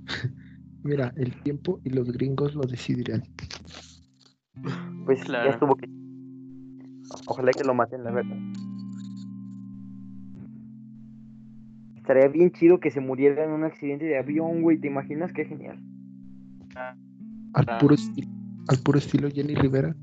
Mira, 0.83 1.13
el 1.17 1.35
tiempo 1.43 1.81
y 1.85 1.91
los 1.91 2.11
gringos 2.13 2.55
lo 2.55 2.63
decidirán. 2.63 3.23
Pues 5.07 5.23
Claro. 5.25 5.47
ya 5.47 5.51
estuvo 5.55 5.75
que 5.77 5.89
ojalá 7.27 7.53
que 7.53 7.65
lo 7.65 7.75
maten, 7.75 8.05
la 8.05 8.11
verdad. 8.11 8.37
Estaría 11.97 12.29
bien 12.29 12.51
chido 12.53 12.81
que 12.81 12.91
se 12.91 13.01
muriera 13.01 13.45
en 13.45 13.51
un 13.53 13.65
accidente 13.65 14.05
de 14.05 14.19
avión, 14.19 14.61
güey, 14.61 14.79
¿te 14.79 14.89
imaginas? 14.89 15.33
Qué 15.33 15.47
genial. 15.47 15.79
Al 16.77 17.67
Ah. 17.69 17.79
puro, 17.79 17.95
esti- 17.95 18.29
al 18.69 18.79
puro 18.79 18.99
estilo 18.99 19.29
Jenny 19.31 19.55
Rivera. 19.55 19.95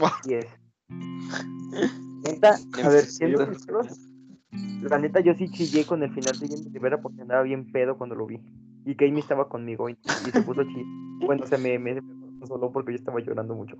Así 0.00 0.34
es. 0.34 0.46
Neta, 2.24 2.56
a 2.84 2.88
ver, 2.88 3.04
sinceros, 3.04 3.98
La 4.82 4.98
neta, 4.98 5.20
yo 5.20 5.34
sí 5.34 5.48
chillé 5.50 5.84
con 5.84 6.02
el 6.02 6.10
final 6.12 6.38
de 6.38 6.48
Jenny 6.48 6.68
Rivera 6.72 7.00
porque 7.00 7.22
andaba 7.22 7.42
bien 7.42 7.70
pedo 7.72 7.96
cuando 7.98 8.14
lo 8.16 8.26
vi. 8.26 8.38
Y 8.84 8.94
que 8.96 9.06
Amy 9.08 9.20
estaba 9.20 9.48
conmigo 9.48 9.88
y, 9.88 9.92
y 9.92 10.30
se 10.30 10.42
puso 10.42 10.62
chillar. 10.64 10.84
Bueno, 11.26 11.46
se 11.46 11.56
me, 11.56 11.78
me, 11.78 12.00
me 12.00 12.38
consoló 12.40 12.72
porque 12.72 12.90
yo 12.92 12.96
estaba 12.96 13.20
llorando 13.20 13.54
mucho. 13.54 13.76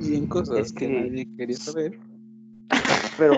Bien 0.00 0.26
cosas 0.26 0.58
Es 0.58 0.72
que 0.72 0.86
que- 0.88 1.00
nadie 1.00 1.26
quería 1.36 1.56
saber. 1.56 1.98
Pero. 3.16 3.34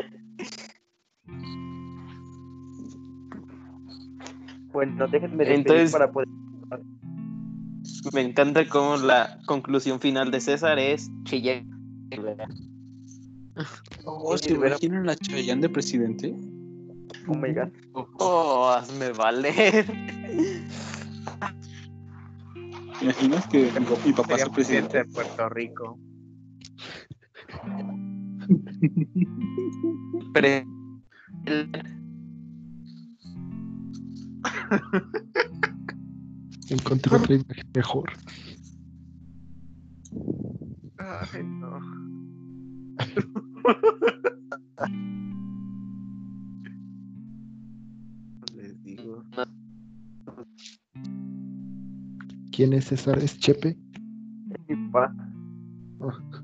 Bueno, 4.72 5.06
déjenme 5.08 5.54
Entonces- 5.54 5.92
para 5.92 6.10
poder. 6.10 6.28
Me 8.12 8.20
encanta 8.20 8.68
cómo 8.68 8.96
la 8.96 9.38
conclusión 9.46 10.00
final 10.00 10.30
de 10.30 10.40
César 10.40 10.78
es 10.78 11.10
chillé. 11.24 11.64
Oh, 14.04 14.36
¿se 14.36 14.52
imaginan 14.54 15.06
la 15.06 15.14
Chayanne 15.16 15.62
de 15.62 15.68
presidente? 15.68 16.34
Oh 17.28 17.34
my 17.34 17.52
god. 17.52 17.68
Oh, 18.18 18.68
hazme 18.76 19.12
valer. 19.12 19.86
¿Te 22.98 23.04
imaginas 23.04 23.46
que 23.48 23.70
mi 24.04 24.12
papá 24.12 24.36
sea 24.36 24.46
presidente 24.46 24.50
presidente? 24.52 24.98
de 24.98 25.04
Puerto 25.04 25.48
Rico. 25.50 25.98
Pre- 30.32 30.66
Encontré 36.70 37.16
otra 37.16 37.34
imagen 37.34 37.70
mejor. 37.74 38.12
Ay, 40.98 41.42
no. 41.44 41.80
Les 48.54 48.82
digo. 48.82 49.22
¿Quién 52.52 52.72
es 52.74 52.84
César? 52.86 53.18
¿Es 53.18 53.38
Chepe? 53.38 53.76
Mi 54.68 54.76
papá. 54.90 55.14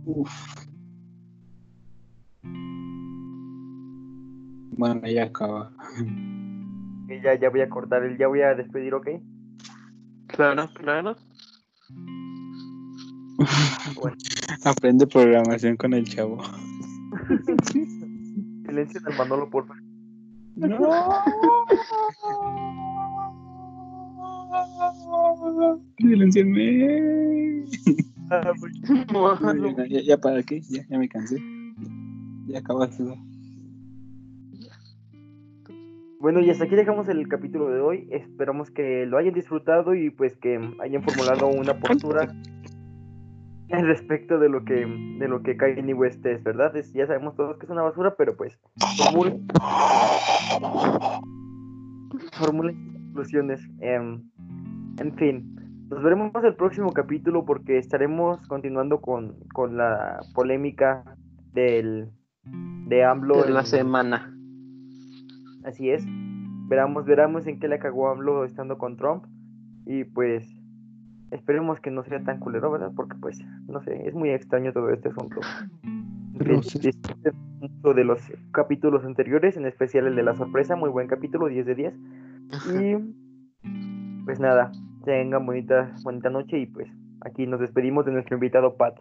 Uf. 0.05 0.31
Bueno, 4.77 5.09
ya 5.09 5.25
acaba. 5.25 5.73
Que 7.09 7.21
ya, 7.23 7.35
ya 7.41 7.49
voy 7.49 7.63
a 7.63 7.69
cortar 7.69 8.05
el, 8.05 8.19
ya 8.19 8.29
voy 8.29 8.43
a 8.43 8.55
despedir, 8.55 8.95
¿ok? 8.95 9.09
Claro, 10.29 10.69
claro. 10.75 11.17
Aprende 14.65 15.07
programación 15.07 15.77
con 15.77 15.95
el 15.95 16.05
chavo. 16.05 16.43
Silencio 18.67 19.01
del 19.01 19.17
Manolo, 19.17 19.49
por 19.49 19.67
favor. 19.67 19.83
No. 20.57 21.25
Silencienme. 25.97 27.65
Ya, 28.31 29.87
ya, 29.87 30.01
ya 30.03 30.19
para 30.19 30.43
qué, 30.43 30.61
ya, 30.69 30.85
ya 30.87 30.99
me 30.99 31.09
cansé. 31.09 31.41
Ya 32.47 32.59
acabaste. 32.59 33.05
¿No? 36.19 36.23
Bueno, 36.23 36.41
y 36.41 36.51
hasta 36.51 36.65
aquí 36.65 36.75
dejamos 36.77 37.09
el 37.09 37.29
capítulo 37.29 37.69
de 37.71 37.81
hoy. 37.81 38.09
Esperamos 38.11 38.71
que 38.71 39.07
lo 39.07 39.19
hayan 39.19 39.35
disfrutado 39.35 39.95
y 39.95 40.11
pues 40.11 40.37
que 40.37 40.59
hayan 40.81 41.03
formulado 41.03 41.47
una 41.49 41.79
postura 41.79 42.33
al 43.71 43.87
respecto 43.87 44.39
de 44.39 44.49
lo 44.49 44.65
que 44.65 44.87
de 45.19 45.29
lo 45.29 45.43
que 45.43 45.57
Kanye 45.57 45.93
West 45.95 46.25
es, 46.27 46.43
¿verdad? 46.43 46.75
Es- 46.77 46.93
ya 46.95 47.07
sabemos 47.07 47.37
todos 47.37 47.59
que 47.59 47.67
es 47.67 47.71
una 47.71 47.83
basura, 47.83 48.15
pero 48.17 48.37
pues 48.37 48.59
formulen 48.97 49.47
formulen 52.39 52.93
conclusiones. 53.05 53.61
Em, 53.81 54.23
en 54.99 55.15
fin, 55.17 55.55
nos 55.91 56.03
veremos 56.03 56.33
el 56.45 56.55
próximo 56.55 56.93
capítulo 56.93 57.45
porque 57.45 57.79
estaremos 57.79 58.47
continuando 58.49 59.01
con, 59.01 59.35
con 59.53 59.77
la 59.77 60.21
polémica 60.35 61.05
del 61.53 62.09
de 62.45 63.05
AMLO 63.05 63.43
De 63.45 63.51
la 63.51 63.61
en- 63.61 63.67
semana. 63.67 64.35
Así 65.69 65.91
es. 65.91 66.03
Veramos, 66.69 67.05
veramos 67.05 67.47
en 67.47 67.61
qué 67.61 67.69
le 67.69 67.79
cagó 67.79 68.09
AMLO 68.09 68.45
estando 68.45 68.79
con 68.79 68.97
Trump. 68.97 69.25
Y 69.85 70.05
pues 70.05 70.49
esperemos 71.31 71.79
que 71.81 71.91
no 71.91 72.03
sea 72.05 72.25
tan 72.25 72.41
culero, 72.41 72.71
¿verdad? 72.71 72.93
Porque 72.97 73.17
pues, 73.21 73.39
no 73.69 73.83
sé, 73.83 74.09
es 74.09 74.15
muy 74.15 74.31
extraño 74.31 74.73
todo 74.73 74.89
este 74.89 75.11
asunto. 75.11 75.41
Pero 76.39 77.95
de 77.95 78.05
los 78.05 78.21
capítulos 78.53 79.05
anteriores, 79.05 79.59
en 79.59 79.67
especial 79.67 80.07
el 80.07 80.17
de 80.17 80.23
la 80.23 80.35
sorpresa, 80.35 80.75
muy 80.75 80.89
buen 80.89 81.07
capítulo, 81.07 81.49
10 81.49 81.67
de 81.67 81.75
10. 81.75 81.95
Y 82.73 84.25
pues 84.25 84.41
nada, 84.41 84.73
tengan 85.05 85.45
bonita, 85.45 85.95
bonita 86.03 86.31
noche 86.31 86.61
y 86.61 86.67
pues 86.67 86.89
aquí 87.23 87.47
nos 87.47 87.61
despedimos 87.61 88.07
de 88.07 88.13
nuestro 88.13 88.37
invitado 88.37 88.77
Pat. 88.77 88.99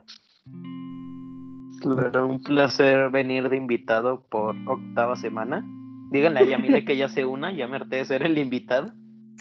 Claro, 1.81 2.27
un 2.27 2.41
placer 2.41 3.09
venir 3.09 3.47
de 3.47 3.55
invitado 3.55 4.25
por 4.29 4.55
octava 4.67 5.15
semana. 5.15 5.63
Díganle 6.11 6.39
a 6.39 6.43
Yamile 6.45 6.85
que 6.85 6.95
ya 6.97 7.09
se 7.09 7.25
una, 7.25 7.51
ya 7.55 7.67
me 7.67 7.75
harté 7.77 7.97
de 7.97 8.05
ser 8.05 8.23
el 8.23 8.37
invitado. 8.37 8.91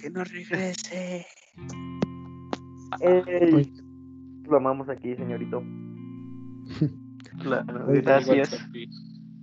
Que 0.00 0.10
no 0.10 0.24
regrese. 0.24 1.26
Ey, 3.00 3.72
lo 4.48 4.56
amamos 4.56 4.88
aquí, 4.88 5.14
señorito. 5.16 5.62
Claro, 7.42 7.86
Oye, 7.88 8.00
gracias. 8.00 8.56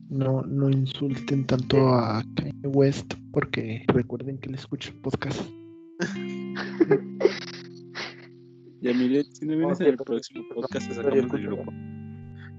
No, 0.10 0.42
no 0.42 0.68
insulten 0.70 1.46
tanto 1.46 1.94
a 1.94 2.24
Kanye 2.36 2.68
West 2.68 3.14
porque 3.32 3.84
recuerden 3.88 4.40
que 4.40 4.50
le 4.50 4.56
escucho 4.56 4.92
podcast. 5.02 5.40
Ya 8.82 8.94
mire, 8.94 9.24
si 9.32 9.46
no 9.46 9.56
vienes 9.56 9.80
en 9.80 9.88
el 9.88 9.98
próximo 9.98 10.44
podcast, 10.54 10.92
sacamos 10.92 11.32
del 11.32 11.42
grupo. 11.44 11.72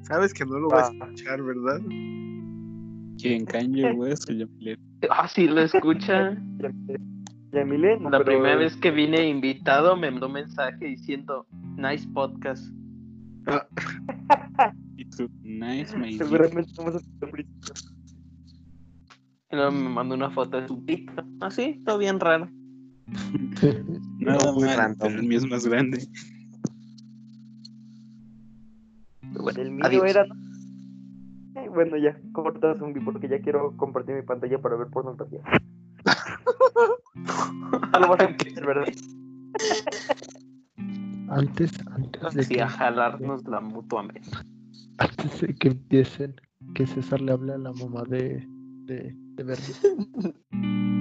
Sabes 0.03 0.33
que 0.33 0.47
no 0.47 0.59
lo 0.59 0.69
vas 0.69 0.89
a 0.89 0.93
Ah. 0.93 1.05
escuchar, 1.11 1.43
¿verdad? 1.43 1.81
¿Quién? 3.21 3.45
Kanye 3.47 3.93
West 3.93 4.29
o 4.29 4.33
Yamilet? 4.33 4.79
Ah, 5.11 5.29
sí, 5.29 5.47
lo 5.49 5.61
escucha. 5.63 6.37
Yamile, 7.53 7.99
no, 8.01 8.11
La 8.11 8.19
pero- 8.19 8.25
primera 8.25 8.57
vez 8.57 8.77
que 8.77 8.91
vine 8.91 9.29
invitado 9.29 9.97
me 9.97 10.11
mandó 10.11 10.27
un 10.27 10.33
mensaje 10.33 10.85
diciendo, 10.87 11.47
nice 11.77 12.07
podcast. 12.13 12.67
Y 14.97 15.05
tú, 15.07 15.29
nice, 15.43 15.97
G. 15.97 16.19
Seguramente 16.19 16.73
vamos 16.77 16.95
a 16.95 17.01
luego 19.57 19.71
me 19.73 19.89
mandó 19.89 20.15
una 20.15 20.31
foto 20.31 20.61
de 20.61 20.67
su 20.69 20.85
pito. 20.85 21.13
Así, 21.41 21.81
todo 21.85 21.99
bien 21.99 22.19
raro. 22.21 22.49
Nada 24.19 24.39
No, 24.45 24.53
muy 24.55 24.65
mal, 24.65 24.77
random. 24.77 24.99
pero 25.09 25.21
el 25.21 25.27
mío 25.27 25.39
es 25.39 25.47
más 25.51 25.67
grande. 25.67 26.07
Bueno, 29.33 29.61
El 29.63 29.71
mío 29.73 29.85
adiós. 29.85 30.05
era. 30.11 30.27
Bueno, 31.75 31.97
ya, 31.97 32.17
corta 32.33 32.79
zombie 32.79 33.03
porque 33.05 33.29
ya 33.29 33.41
quiero 33.41 33.77
compartir 33.77 34.15
mi 34.15 34.23
pantalla 34.23 34.61
para 34.61 34.77
ver 34.77 34.87
pornografía. 34.89 35.41
No 37.93 37.99
lo 38.01 38.09
vas 38.09 38.21
a 38.21 38.25
entender, 38.25 38.65
¿verdad? 38.65 38.85
Antes, 41.29 41.73
antes 41.87 42.35
de, 42.35 42.47
que, 42.47 42.63
a 42.63 42.69
jalarnos 42.69 43.45
la 43.49 43.61
mutuamente. 43.61 44.29
antes 44.99 45.41
de 45.41 45.55
que 45.55 45.69
empiecen, 45.69 46.41
que 46.75 46.87
César 46.87 47.21
le 47.21 47.33
hable 47.33 47.55
a 47.55 47.59
la 47.59 47.73
mamá 47.73 48.05
de, 48.05 48.47
de, 48.85 49.17
de. 49.35 49.57